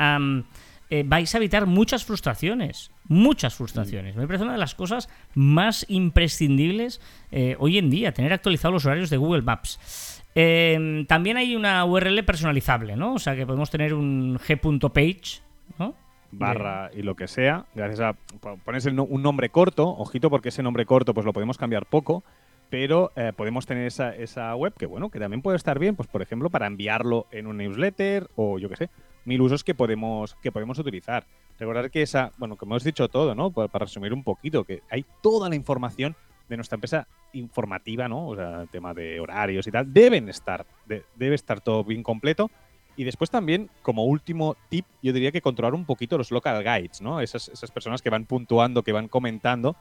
eh, 0.90 1.04
vais 1.06 1.34
a 1.34 1.38
evitar 1.38 1.66
muchas 1.66 2.04
frustraciones. 2.04 2.90
Muchas 3.08 3.54
frustraciones. 3.54 4.16
Me 4.16 4.26
parece 4.26 4.44
una 4.44 4.52
de 4.52 4.58
las 4.58 4.74
cosas 4.74 5.08
más 5.34 5.86
imprescindibles 5.88 7.00
eh, 7.30 7.56
hoy 7.58 7.78
en 7.78 7.90
día, 7.90 8.12
tener 8.12 8.32
actualizados 8.32 8.72
los 8.74 8.86
horarios 8.86 9.10
de 9.10 9.16
Google 9.16 9.42
Maps. 9.42 10.22
Eh, 10.34 11.04
también 11.08 11.36
hay 11.36 11.56
una 11.56 11.84
URL 11.84 12.22
personalizable, 12.24 12.96
¿no? 12.96 13.14
O 13.14 13.18
sea 13.18 13.34
que 13.34 13.46
podemos 13.46 13.70
tener 13.70 13.94
un 13.94 14.38
g.page, 14.38 15.42
¿no? 15.78 15.94
barra 16.30 16.90
y 16.94 17.00
lo 17.00 17.16
que 17.16 17.26
sea, 17.26 17.64
gracias 17.74 18.00
a 18.00 18.12
po- 18.12 18.58
pones 18.62 18.84
el 18.84 19.00
un 19.00 19.22
nombre 19.22 19.48
corto, 19.48 19.88
ojito 19.88 20.28
porque 20.28 20.50
ese 20.50 20.62
nombre 20.62 20.84
corto 20.84 21.14
pues 21.14 21.24
lo 21.24 21.32
podemos 21.32 21.56
cambiar 21.56 21.86
poco, 21.86 22.22
pero 22.68 23.12
eh, 23.16 23.32
podemos 23.34 23.64
tener 23.64 23.86
esa, 23.86 24.14
esa 24.14 24.54
web 24.54 24.74
que 24.78 24.84
bueno, 24.84 25.08
que 25.08 25.18
también 25.18 25.40
puede 25.40 25.56
estar 25.56 25.78
bien, 25.78 25.96
pues 25.96 26.06
por 26.06 26.20
ejemplo 26.20 26.50
para 26.50 26.66
enviarlo 26.66 27.26
en 27.32 27.46
un 27.46 27.56
newsletter 27.56 28.28
o 28.36 28.58
yo 28.58 28.68
qué 28.68 28.76
sé, 28.76 28.90
mil 29.28 29.40
usos 29.42 29.62
que 29.62 29.74
podemos 29.74 30.34
que 30.42 30.50
podemos 30.50 30.78
utilizar. 30.78 31.24
Recordar 31.58 31.90
que 31.90 32.02
esa, 32.02 32.32
bueno, 32.38 32.56
como 32.56 32.72
hemos 32.74 32.84
dicho 32.84 33.08
todo, 33.08 33.34
¿no? 33.34 33.50
Pa- 33.50 33.68
Para, 33.68 33.84
resumir 33.84 34.12
un 34.12 34.22
poquito, 34.24 34.64
que 34.64 34.82
hay 34.90 35.04
toda 35.22 35.48
la 35.48 35.54
información 35.54 36.16
de 36.48 36.56
nuestra 36.56 36.76
empresa 36.76 37.06
informativa, 37.32 38.08
¿no? 38.08 38.28
O 38.28 38.34
sea, 38.36 38.64
tema 38.70 38.94
de 38.94 39.20
horarios 39.20 39.66
y 39.66 39.70
tal, 39.70 39.92
deben 39.92 40.28
estar, 40.28 40.64
de- 40.86 41.04
debe 41.16 41.34
estar 41.34 41.60
todo 41.60 41.84
bien 41.84 42.02
completo. 42.02 42.50
Y 42.96 43.04
después 43.04 43.30
también, 43.30 43.70
como 43.82 44.04
último 44.04 44.56
tip, 44.70 44.84
yo 45.02 45.12
diría 45.12 45.30
que 45.30 45.40
controlar 45.42 45.74
un 45.74 45.84
poquito 45.84 46.16
los 46.18 46.32
local 46.32 46.64
guides, 46.64 47.00
¿no? 47.00 47.20
Esas, 47.20 47.48
esas 47.48 47.70
personas 47.70 48.02
que 48.02 48.10
van 48.10 48.24
puntuando, 48.24 48.82
que 48.82 48.92
van 48.92 49.06
comentando, 49.08 49.76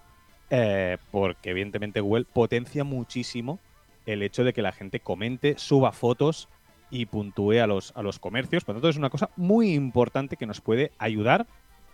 eh, 0.49 0.97
porque 1.11 1.49
evidentemente 1.51 1.99
Google 2.01 2.25
potencia 2.25 2.83
muchísimo 2.83 3.59
el 4.05 4.21
hecho 4.23 4.43
de 4.43 4.53
que 4.53 4.61
la 4.61 4.71
gente 4.71 4.99
comente, 4.99 5.57
suba 5.57 5.91
fotos 5.91 6.47
y 6.89 7.05
puntúe 7.05 7.61
a 7.61 7.67
los, 7.67 7.91
a 7.95 8.01
los 8.01 8.19
comercios. 8.19 8.63
Por 8.63 8.75
lo 8.75 8.81
tanto, 8.81 8.89
es 8.89 8.97
una 8.97 9.09
cosa 9.09 9.29
muy 9.35 9.73
importante 9.73 10.37
que 10.37 10.45
nos 10.45 10.61
puede 10.61 10.91
ayudar 10.97 11.45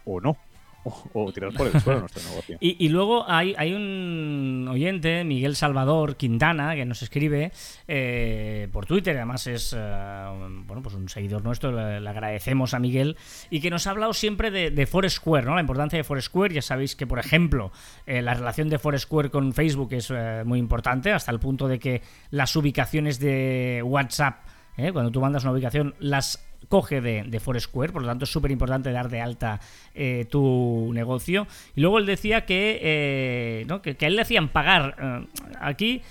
o 0.06 0.20
no, 0.22 0.38
o, 0.86 1.10
o 1.14 1.32
tirar 1.32 1.54
por 1.54 1.68
el 1.68 1.80
suelo 1.80 2.02
nuestro 2.02 2.22
negocio. 2.30 2.58
Y, 2.60 2.86
y 2.86 2.90
luego 2.90 3.24
hay, 3.26 3.56
hay 3.58 3.74
un 3.74 4.68
oyente, 4.70 5.24
Miguel 5.24 5.56
Salvador 5.56 6.18
Quintana, 6.18 6.76
que 6.76 6.84
nos 6.84 7.02
escribe 7.02 7.54
eh, 7.88 8.68
por 8.72 8.86
Twitter, 8.86 9.16
además 9.16 9.48
es 9.48 9.74
eh, 9.74 9.80
un- 9.80 10.68
bueno, 10.68 10.84
pues 10.84 10.94
un 10.96 11.08
seguidor 11.08 11.42
nuestro, 11.42 11.72
le, 11.72 12.02
le 12.02 12.10
agradecemos 12.10 12.74
a 12.74 12.80
Miguel, 12.80 13.16
y 13.50 13.62
que 13.62 13.70
nos 13.70 13.88
ha 13.88 13.92
hablado 13.92 14.12
siempre 14.12 14.52
de, 14.52 14.72
de 14.72 14.86
Foursquare, 14.86 15.46
¿no? 15.46 15.56
la 15.56 15.62
importancia 15.62 15.96
de 15.96 16.04
Foursquare. 16.04 16.54
Ya 16.54 16.62
sabéis 16.62 16.98
que, 16.98 17.08
por 17.08 17.20
ejemplo, 17.20 17.72
eh, 18.06 18.22
la 18.22 18.34
relación 18.34 18.68
de 18.68 18.78
Foursquare 18.78 19.30
con 19.30 19.54
Facebook 19.54 19.94
es 19.94 20.12
eh, 20.14 20.44
muy 20.46 20.60
importante, 20.60 21.14
hasta 21.14 21.32
el 21.32 21.40
punto 21.40 21.70
de 21.70 21.80
que 21.80 22.02
las 22.30 22.54
ubicaciones 22.58 23.20
de 23.20 23.82
WhatsApp, 23.86 24.42
¿eh? 24.78 24.92
cuando 24.92 25.12
tú 25.12 25.20
mandas 25.22 25.44
una 25.44 25.54
ubicación, 25.54 25.94
las 26.00 26.44
coge 26.70 27.02
de, 27.02 27.24
de 27.24 27.40
Foursquare, 27.40 27.92
por 27.92 28.02
lo 28.02 28.08
tanto 28.08 28.24
es 28.24 28.32
súper 28.32 28.50
importante 28.50 28.92
dar 28.92 29.10
de 29.10 29.20
alta 29.22 29.60
eh, 29.94 30.26
tu 30.32 30.92
negocio. 30.94 31.46
Y 31.76 31.82
luego 31.82 32.00
él 32.00 32.06
decía 32.06 32.46
que, 32.46 32.80
eh, 32.82 33.66
¿no? 33.68 33.82
que, 33.82 33.98
a 34.00 34.08
él 34.08 34.16
le 34.16 34.22
hacían 34.22 34.50
pagar. 34.50 34.96
eh, 35.00 35.28
aquí 35.60 36.02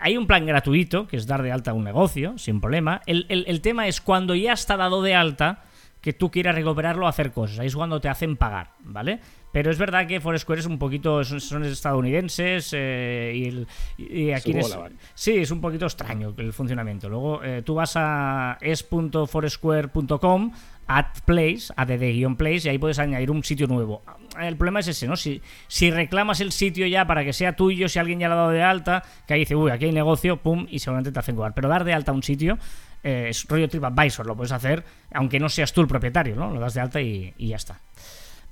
hay 0.00 0.16
un 0.16 0.26
plan 0.26 0.44
gratuito, 0.46 1.06
que 1.06 1.16
es 1.16 1.26
dar 1.26 1.42
de 1.42 1.52
alta 1.52 1.72
un 1.72 1.84
negocio, 1.84 2.36
sin 2.38 2.60
problema. 2.60 3.02
El- 3.06 3.26
el 3.28 3.60
tema 3.60 3.86
es 3.86 4.00
cuando 4.00 4.34
ya 4.34 4.54
está 4.54 4.76
dado 4.76 5.02
de 5.02 5.14
alta, 5.14 5.62
que 6.00 6.12
tú 6.12 6.32
quieras 6.32 6.56
recuperarlo 6.56 7.06
o 7.06 7.08
hacer 7.08 7.30
cosas. 7.30 7.60
Ahí 7.60 7.68
es 7.68 7.76
cuando 7.76 8.00
te 8.00 8.08
hacen 8.08 8.36
pagar, 8.36 8.70
¿vale? 8.80 9.20
Pero 9.52 9.70
es 9.70 9.78
verdad 9.78 10.06
que 10.06 10.18
Foursquare 10.20 10.60
es 10.60 10.66
un 10.66 10.78
poquito. 10.78 11.22
son, 11.24 11.40
son 11.40 11.64
estadounidenses 11.64 12.70
eh, 12.74 13.32
y, 13.36 13.44
el- 13.48 13.66
y 13.98 14.30
aquí 14.32 14.52
es. 14.60 14.66
Sí, 15.14 15.36
es 15.36 15.50
un 15.50 15.60
poquito 15.60 15.84
extraño 15.86 16.34
el 16.38 16.52
funcionamiento. 16.52 17.08
Luego 17.08 17.44
eh, 17.44 17.62
tú 17.62 17.74
vas 17.74 17.92
a 17.96 18.56
es.foursquare.com, 18.62 20.52
add 20.86 21.06
place, 21.24 21.72
add-place, 21.76 22.66
y 22.66 22.68
ahí 22.70 22.78
puedes 22.78 22.98
añadir 22.98 23.30
un 23.30 23.44
sitio 23.44 23.66
nuevo. 23.66 24.02
El 24.40 24.56
problema 24.56 24.80
es 24.80 24.88
ese, 24.88 25.06
¿no? 25.06 25.16
Si, 25.16 25.40
si 25.68 25.90
reclamas 25.90 26.40
el 26.40 26.52
sitio 26.52 26.86
ya 26.86 27.06
para 27.06 27.24
que 27.24 27.32
sea 27.32 27.54
tuyo, 27.54 27.88
si 27.88 27.98
alguien 27.98 28.18
ya 28.20 28.28
lo 28.28 28.34
ha 28.34 28.38
dado 28.38 28.50
de 28.50 28.62
alta, 28.62 29.02
que 29.26 29.34
ahí 29.34 29.40
dice, 29.40 29.54
uy, 29.54 29.70
aquí 29.70 29.84
hay 29.86 29.92
negocio, 29.92 30.38
pum, 30.38 30.66
y 30.70 30.78
seguramente 30.78 31.12
te 31.12 31.18
hacen 31.18 31.36
cobrar. 31.36 31.54
Pero 31.54 31.68
dar 31.68 31.84
de 31.84 31.92
alta 31.92 32.12
un 32.12 32.22
sitio 32.22 32.58
eh, 33.04 33.26
es 33.28 33.46
rollo 33.48 33.68
TripAdvisor, 33.68 34.26
lo 34.26 34.34
puedes 34.36 34.52
hacer, 34.52 34.84
aunque 35.12 35.38
no 35.38 35.48
seas 35.48 35.72
tú 35.72 35.80
el 35.82 35.86
propietario, 35.88 36.34
¿no? 36.36 36.50
Lo 36.50 36.60
das 36.60 36.74
de 36.74 36.80
alta 36.80 37.00
y, 37.00 37.34
y 37.36 37.48
ya 37.48 37.56
está. 37.56 37.80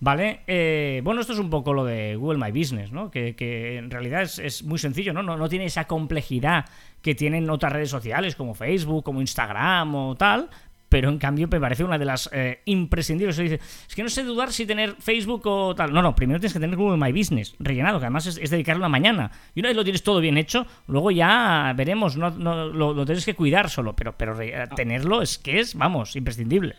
Vale, 0.03 0.41
eh, 0.47 1.03
bueno, 1.05 1.21
esto 1.21 1.35
es 1.35 1.39
un 1.39 1.51
poco 1.51 1.75
lo 1.75 1.85
de 1.85 2.17
Google 2.17 2.39
My 2.39 2.59
Business, 2.59 2.91
¿no? 2.91 3.11
Que, 3.11 3.37
que 3.37 3.77
en 3.77 3.91
realidad 3.91 4.23
es, 4.23 4.39
es 4.39 4.63
muy 4.63 4.79
sencillo, 4.79 5.13
¿no? 5.13 5.23
¿no? 5.23 5.37
No 5.37 5.49
tiene 5.49 5.67
esa 5.67 5.87
complejidad 5.87 6.65
que 7.03 7.15
tienen 7.15 7.51
otras 7.51 7.71
redes 7.73 7.91
sociales 7.91 8.35
como 8.35 8.55
Facebook, 8.55 9.05
como 9.05 9.21
Instagram 9.21 9.95
o 9.95 10.15
tal, 10.17 10.49
pero 10.89 11.11
en 11.11 11.19
cambio 11.19 11.47
me 11.49 11.61
parece 11.61 11.85
una 11.85 11.99
de 11.99 12.07
las 12.07 12.31
eh, 12.33 12.61
imprescindibles. 12.65 13.37
Se 13.37 13.43
dice, 13.43 13.61
es 13.89 13.95
que 13.95 14.03
no 14.03 14.09
sé 14.09 14.25
dudar 14.25 14.53
si 14.53 14.65
tener 14.65 14.97
Facebook 14.99 15.43
o 15.47 15.75
tal. 15.75 15.93
No, 15.93 16.01
no, 16.01 16.15
primero 16.17 16.41
tienes 16.41 16.55
que 16.55 16.61
tener 16.61 16.77
Google 16.77 16.97
My 16.97 17.13
Business 17.13 17.55
rellenado, 17.59 17.99
que 17.99 18.07
además 18.07 18.27
es, 18.27 18.39
es 18.39 18.49
dedicarle 18.49 18.81
una 18.81 18.89
mañana. 18.89 19.31
Y 19.55 19.61
una 19.61 19.69
vez 19.69 19.77
lo 19.77 19.85
tienes 19.85 20.03
todo 20.03 20.21
bien 20.21 20.39
hecho, 20.39 20.67
luego 20.87 21.11
ya 21.11 21.75
veremos, 21.77 22.17
no, 22.17 22.31
no- 22.31 22.69
lo, 22.69 22.95
lo 22.95 23.05
tienes 23.05 23.27
que 23.27 23.35
cuidar 23.35 23.69
solo, 23.69 23.95
pero, 23.95 24.17
pero 24.17 24.33
re- 24.33 24.67
tenerlo 24.75 25.21
es 25.21 25.37
que 25.39 25.61
es, 25.61 25.75
vamos, 25.75 26.17
imprescindible. 26.17 26.77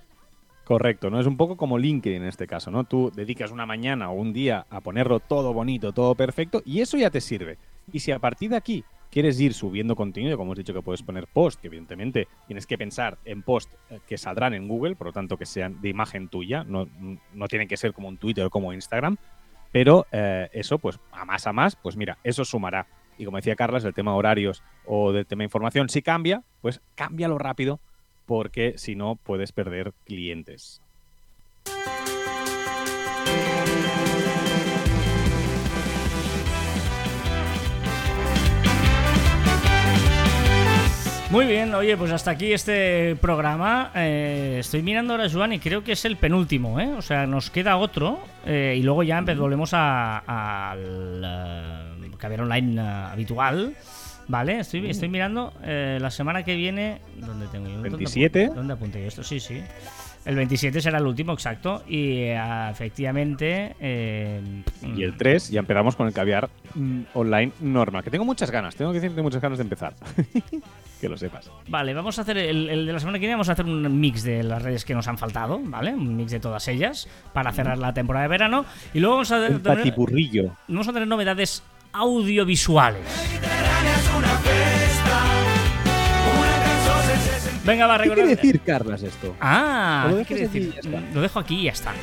Correcto, 0.64 1.10
¿no? 1.10 1.20
Es 1.20 1.28
un 1.28 1.38
poco 1.38 1.58
como 1.58 1.78
LinkedIn 1.78 2.22
en 2.22 2.28
este 2.28 2.48
caso, 2.48 2.72
¿no? 2.72 2.84
Tú 2.84 3.12
dedicas 3.14 3.52
una 3.52 3.66
mañana 3.66 4.10
o 4.10 4.14
un 4.14 4.32
día 4.32 4.66
a 4.70 4.82
ponerlo 4.82 5.20
todo 5.20 5.54
bonito, 5.54 5.92
todo 5.92 6.16
perfecto, 6.16 6.62
y 6.66 6.82
eso 6.82 6.98
ya 6.98 7.10
te 7.10 7.20
sirve. 7.20 7.58
Y 7.92 8.00
si 8.00 8.12
a 8.12 8.20
partir 8.20 8.52
de 8.52 8.58
aquí 8.58 8.84
quieres 9.12 9.40
ir 9.40 9.54
subiendo 9.54 9.96
contenido, 9.96 10.38
como 10.38 10.50
hemos 10.50 10.60
dicho 10.60 10.74
que 10.74 10.82
puedes 10.82 11.04
poner 11.04 11.28
post, 11.28 11.60
que 11.60 11.68
evidentemente 11.68 12.28
tienes 12.48 12.66
que 12.66 12.78
pensar 12.78 13.18
en 13.26 13.42
post 13.42 13.74
eh, 13.90 14.00
que 14.08 14.18
saldrán 14.18 14.54
en 14.54 14.68
Google, 14.68 14.96
por 14.96 15.08
lo 15.08 15.14
tanto 15.14 15.36
que 15.36 15.46
sean 15.46 15.82
de 15.82 15.90
imagen 15.90 16.30
tuya, 16.30 16.64
no, 16.64 16.88
no 17.34 17.48
tienen 17.48 17.68
que 17.68 17.76
ser 17.76 17.92
como 17.92 18.08
un 18.08 18.18
Twitter 18.18 18.46
o 18.46 18.50
como 18.50 18.72
Instagram, 18.72 19.18
pero 19.72 20.06
eh, 20.12 20.50
eso, 20.54 20.80
pues 20.80 21.00
a 21.12 21.26
más 21.26 21.48
a 21.48 21.54
más, 21.54 21.76
pues 21.76 21.98
mira, 21.98 22.18
eso 22.24 22.46
sumará. 22.46 22.88
Y 23.18 23.26
como 23.26 23.38
decía 23.38 23.56
Carlas, 23.56 23.84
el 23.84 23.94
tema 23.94 24.16
horarios 24.16 24.64
o 24.86 25.12
del 25.12 25.26
tema 25.26 25.44
información, 25.44 25.90
si 25.90 26.02
cambia, 26.02 26.44
pues 26.62 26.82
cámbialo 26.96 27.38
rápido 27.38 27.80
porque 28.32 28.76
si 28.78 28.96
no 28.96 29.18
puedes 29.18 29.52
perder 29.52 29.92
clientes. 30.06 30.82
Muy 41.30 41.46
bien, 41.46 41.74
oye, 41.74 41.98
pues 41.98 42.14
hasta 42.14 42.32
aquí 42.32 42.54
este 42.54 43.18
programa. 43.18 43.92
Eh, 43.96 44.60
estoy 44.62 44.82
mirando 44.82 45.14
ahora, 45.14 45.30
Joan, 45.30 45.52
y 45.52 45.60
creo 45.60 45.84
que 45.84 45.92
es 45.92 46.06
el 46.06 46.16
penúltimo, 46.16 46.80
¿eh? 46.80 46.94
O 46.98 47.02
sea, 47.02 47.28
nos 47.28 47.50
queda 47.50 47.76
otro 47.76 48.22
eh, 48.46 48.76
y 48.78 48.82
luego 48.82 49.04
ya 49.04 49.20
volvemos 49.20 49.74
al 49.74 51.22
uh, 52.02 52.18
caber 52.18 52.40
online 52.40 52.80
habitual. 52.80 53.76
Vale, 54.28 54.60
estoy, 54.60 54.90
estoy 54.90 55.10
mirando 55.10 55.54
la 55.64 56.12
semana 56.12 56.44
que 56.44 56.56
viene. 56.56 57.02
¿Dónde 57.18 57.48
tengo 57.48 57.70
yo? 57.70 57.82
27. 57.82 58.52
¿Dónde 58.56 58.74
apunté 58.74 59.02
yo 59.02 59.08
esto? 59.08 59.24
Sí, 59.24 59.40
sí. 59.40 59.62
El 60.24 60.36
27 60.36 60.82
será 60.82 61.00
el 61.00 61.08
último, 61.08 61.34
exacto. 61.34 61.84
Y 61.88 62.26
efectivamente. 62.70 63.76
y 63.80 65.04
el 65.04 65.18
3 65.18 65.50
ya 65.50 65.60
empezamos 65.60 65.96
con 65.96 66.08
el 66.08 66.14
caviar 66.14 66.50
mm, 66.76 67.02
online 67.14 67.52
normal. 67.62 68.04
Que 68.04 68.12
tengo 68.12 68.26
muchas 68.26 68.52
ganas, 68.52 68.76
tengo 68.76 68.92
que 68.92 68.96
decir 68.96 69.10
que 69.10 69.16
tengo 69.16 69.28
muchas 69.28 69.42
ganas 69.42 69.58
de 69.58 69.64
empezar. 69.64 69.96
que 71.02 71.10
lo 71.10 71.18
sepas. 71.18 71.50
Vale, 71.68 71.94
vamos 71.96 72.20
a 72.20 72.22
hacer 72.22 72.38
el, 72.38 72.86
de 72.86 72.94
la 72.94 73.00
semana 73.00 73.18
que 73.18 73.22
viene, 73.22 73.34
vamos 73.34 73.50
a 73.50 73.54
hacer 73.54 73.66
un 73.66 74.00
mix 74.00 74.24
de 74.24 74.44
las 74.44 74.62
redes 74.62 74.86
que 74.86 74.94
nos 74.94 75.08
han 75.08 75.18
faltado, 75.18 75.60
¿vale? 75.64 75.94
Un 75.94 76.16
mix 76.16 76.32
de 76.32 76.40
todas 76.40 76.68
ellas 76.68 77.08
para 77.34 77.52
cerrar 77.52 77.80
la 77.80 77.94
temporada 77.94 78.24
de 78.24 78.30
verano. 78.30 78.66
Y 78.94 79.00
luego 79.00 79.16
vamos 79.16 79.32
a 79.32 79.38
un 79.38 79.62
tener, 79.64 79.94
vamos 80.68 80.88
a 80.88 80.94
tener 80.94 81.08
novedades 81.08 81.64
audiovisuales. 81.94 83.06
Venga, 87.64 87.86
va, 87.86 88.00
¿Qué 88.00 88.10
quiere 88.10 88.28
decir, 88.36 88.60
Carlas, 88.62 89.04
esto? 89.04 89.36
Ah, 89.40 90.08
lo, 90.10 90.24
quiere 90.26 90.48
decir? 90.48 90.74
lo 91.14 91.22
dejo 91.22 91.40
aquí 91.40 91.60
y 91.60 91.64
ya 91.64 91.72
está. 91.72 91.94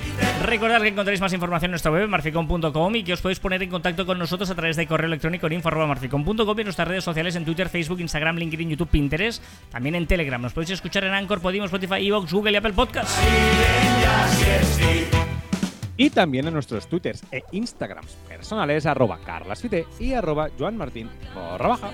Recordad 0.44 0.81
que 0.81 0.88
encontráis 0.88 1.20
más 1.20 1.33
información 1.33 1.68
en 1.68 1.72
nuestra 1.72 1.90
web, 1.90 2.09
marficom.com, 2.09 2.94
y 2.94 3.03
que 3.03 3.12
os 3.14 3.20
podéis 3.20 3.40
poner 3.40 3.62
en 3.62 3.70
contacto 3.70 4.07
con 4.07 4.18
nosotros 4.18 4.48
a 4.51 4.55
través 4.55 4.77
de 4.77 4.87
correo 4.87 5.09
electrónico 5.09 5.48
en 5.48 5.55
info.marficom.com 5.55 6.57
y 6.57 6.61
en 6.61 6.64
nuestras 6.64 6.87
redes 6.87 7.05
sociales 7.05 7.35
en 7.35 7.44
Twitter, 7.44 7.68
Facebook, 7.68 8.01
Instagram, 8.01 8.37
LinkedIn, 8.37 8.70
YouTube, 8.70 8.88
Pinterest, 8.88 9.42
también 9.70 9.96
en 9.96 10.07
Telegram. 10.07 10.40
Nos 10.40 10.53
podéis 10.53 10.70
escuchar 10.70 11.05
en 11.05 11.14
Anchor, 11.14 11.40
Podimo, 11.40 11.64
Spotify, 11.64 12.07
Evox, 12.07 12.33
Google 12.33 12.53
y 12.53 12.57
Apple 12.57 12.72
Podcasts. 12.74 13.18
Y 16.00 16.11
también 16.11 16.46
en 16.46 16.54
nuestros 16.54 16.88
twitters 16.88 17.24
e 17.32 17.42
instagrams 17.50 18.16
personales 18.28 18.87
arroba 18.87 19.18
carlasfite 19.18 19.84
y 19.98 20.12
arroba 20.12 20.48
joanmartin 20.56 21.11
baja. 21.34 21.90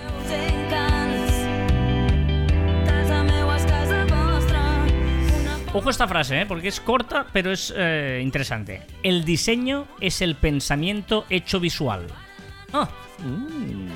Ojo 5.72 5.90
esta 5.90 6.06
frase, 6.06 6.42
¿eh? 6.42 6.46
porque 6.46 6.68
es 6.68 6.80
corta, 6.80 7.26
pero 7.32 7.50
es 7.50 7.72
eh, 7.74 8.20
interesante. 8.22 8.82
El 9.02 9.24
diseño 9.24 9.88
es 10.00 10.20
el 10.20 10.36
pensamiento 10.36 11.24
hecho 11.30 11.58
visual. 11.58 12.06
Ah. 12.74 12.88
Mm. 13.18 13.88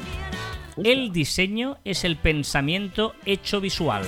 El 0.82 1.12
diseño 1.12 1.76
es 1.84 2.04
el 2.04 2.16
pensamiento 2.16 3.14
hecho 3.26 3.60
visual. 3.60 4.04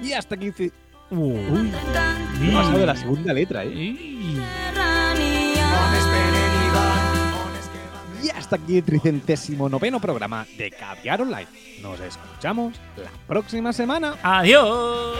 Y 0.00 0.12
hasta 0.12 0.36
aquí. 0.36 0.52
Uh. 1.10 1.70
pasado 2.52 2.78
de 2.78 2.86
la 2.86 2.96
segunda 2.96 3.32
letra, 3.32 3.64
¿eh? 3.64 3.96
Y 8.22 8.28
hasta 8.34 8.56
aquí 8.56 8.78
el 8.78 8.84
tricentésimo 8.84 9.68
noveno 9.68 10.00
programa 10.00 10.46
de 10.56 10.70
Caviar 10.70 11.22
Online. 11.22 11.48
Nos 11.82 11.98
escuchamos 12.00 12.74
la 12.96 13.10
próxima 13.26 13.72
semana. 13.72 14.16
¡Adiós! 14.22 15.18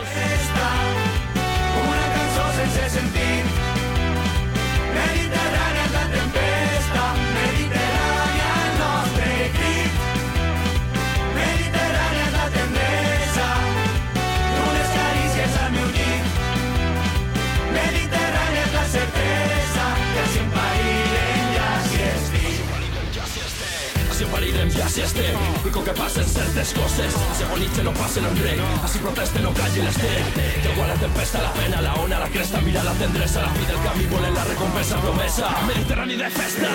Ja 24.77 24.87
si 24.89 25.01
estem 25.01 25.37
Dico 25.63 25.83
que 25.83 25.91
passen 25.91 26.25
certes 26.25 26.73
coses 26.73 27.13
Se 27.37 27.43
agonitzen 27.43 27.87
o 27.87 27.93
passen 27.93 28.25
enrere 28.25 28.63
Així 28.83 28.99
protesten 28.99 29.45
o 29.45 29.53
callin 29.53 29.85
l'estem 29.85 30.29
Que 30.63 30.73
quan 30.75 30.89
la 30.89 30.97
tempesta, 31.01 31.41
la 31.41 31.51
pena, 31.53 31.81
la 31.81 31.93
ona, 32.03 32.19
la 32.19 32.29
cresta. 32.29 32.61
Mira 32.61 32.83
la 32.83 32.93
tendresa, 32.93 33.41
la 33.41 33.51
fi 33.55 33.65
del 33.65 33.81
camí 33.85 34.05
Volen 34.11 34.33
la 34.35 34.43
recompensa 34.45 34.99
promesa. 35.01 35.51
Mediterrani 35.67 36.15
de 36.17 36.29
festa. 36.29 36.71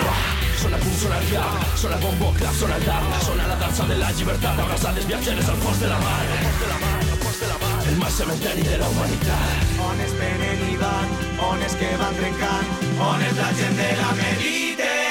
Sona 0.61 0.77
punt, 0.77 0.97
sona 0.97 1.19
cap, 1.31 1.77
sona 1.77 1.97
bombo, 2.01 2.33
clap, 2.37 2.53
sona 2.53 2.77
tap 2.85 3.21
Sona 3.25 3.47
la 3.47 3.55
dansa 3.55 3.85
de 3.85 3.97
la 3.97 4.11
llibertat 4.11 4.59
Abraçades 4.59 5.07
viatgeres 5.07 5.49
al 5.49 5.57
fons 5.63 5.79
de 5.79 5.87
la 5.87 5.99
mar. 5.99 6.25
El 7.87 7.97
mar 7.97 8.11
cementeri 8.11 8.63
de 8.67 8.77
la 8.77 8.89
humanitat 8.89 9.81
On 9.89 10.05
es 10.05 10.13
venen 10.19 10.63
i 10.71 10.77
van, 10.81 11.17
que 11.79 11.91
van 12.01 12.21
trencant 12.21 12.87
On 13.09 13.27
és 13.29 13.37
la 13.37 13.51
gent 13.61 13.77
de 13.77 13.91
la 14.01 14.15
Mediterrània 14.21 15.06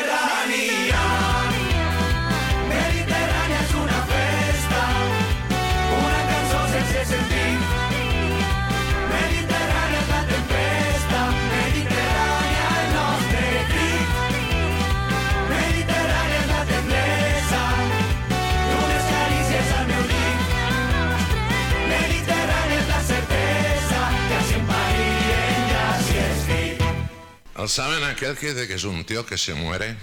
¿Saben 27.77 28.05
aquel 28.05 28.38
que 28.38 28.55
dice 28.55 28.66
que 28.66 28.75
es 28.75 28.85
un 28.85 29.05
tío 29.05 29.27
que 29.27 29.37
se 29.37 29.53
muere? 29.53 29.99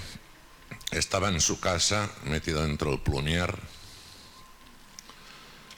Estaba 0.91 1.29
en 1.29 1.41
su 1.41 1.59
casa, 1.59 2.07
metido 2.25 2.61
dentro 2.61 2.91
del 2.91 2.99
plumier. 2.99 3.55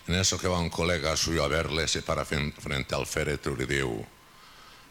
En 0.07 0.15
eso 0.15 0.37
que 0.37 0.47
va 0.47 0.59
un 0.59 0.69
colega 0.69 1.17
suyo 1.17 1.43
a 1.43 1.47
verle, 1.47 1.87
se 1.87 2.03
para 2.03 2.25
frente 2.25 2.93
al 2.93 3.07
féretro 3.07 3.53
y 3.53 3.65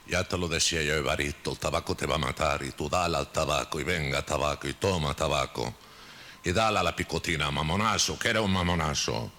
ya 0.06 0.24
te 0.24 0.36
lo 0.36 0.48
decía 0.48 0.82
yo, 0.82 0.94
Evarito, 0.94 1.52
el 1.52 1.58
tabaco 1.58 1.94
te 1.94 2.06
va 2.06 2.16
a 2.16 2.18
matar, 2.18 2.62
y 2.62 2.72
tú 2.72 2.88
dale 2.88 3.16
al 3.16 3.30
tabaco, 3.30 3.80
y 3.80 3.84
venga 3.84 4.24
tabaco, 4.24 4.68
y 4.68 4.74
toma 4.74 5.14
tabaco, 5.14 5.74
y 6.42 6.52
dale 6.52 6.80
a 6.80 6.82
la 6.82 6.94
picotina, 6.94 7.50
mamonazo, 7.50 8.18
que 8.18 8.28
era 8.28 8.40
un 8.40 8.52
mamonazo. 8.52 9.30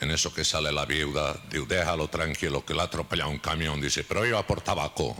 En 0.00 0.10
eso 0.10 0.32
que 0.32 0.44
sale 0.44 0.72
la 0.72 0.86
viuda, 0.86 1.34
dice, 1.50 1.66
déjalo 1.66 2.08
tranquilo, 2.08 2.64
que 2.64 2.72
le 2.72 2.82
ha 2.82 2.88
un 3.26 3.38
camión, 3.38 3.80
dice, 3.80 4.02
pero 4.04 4.24
yo 4.24 4.38
a 4.38 4.46
por 4.46 4.62
tabaco. 4.62 5.14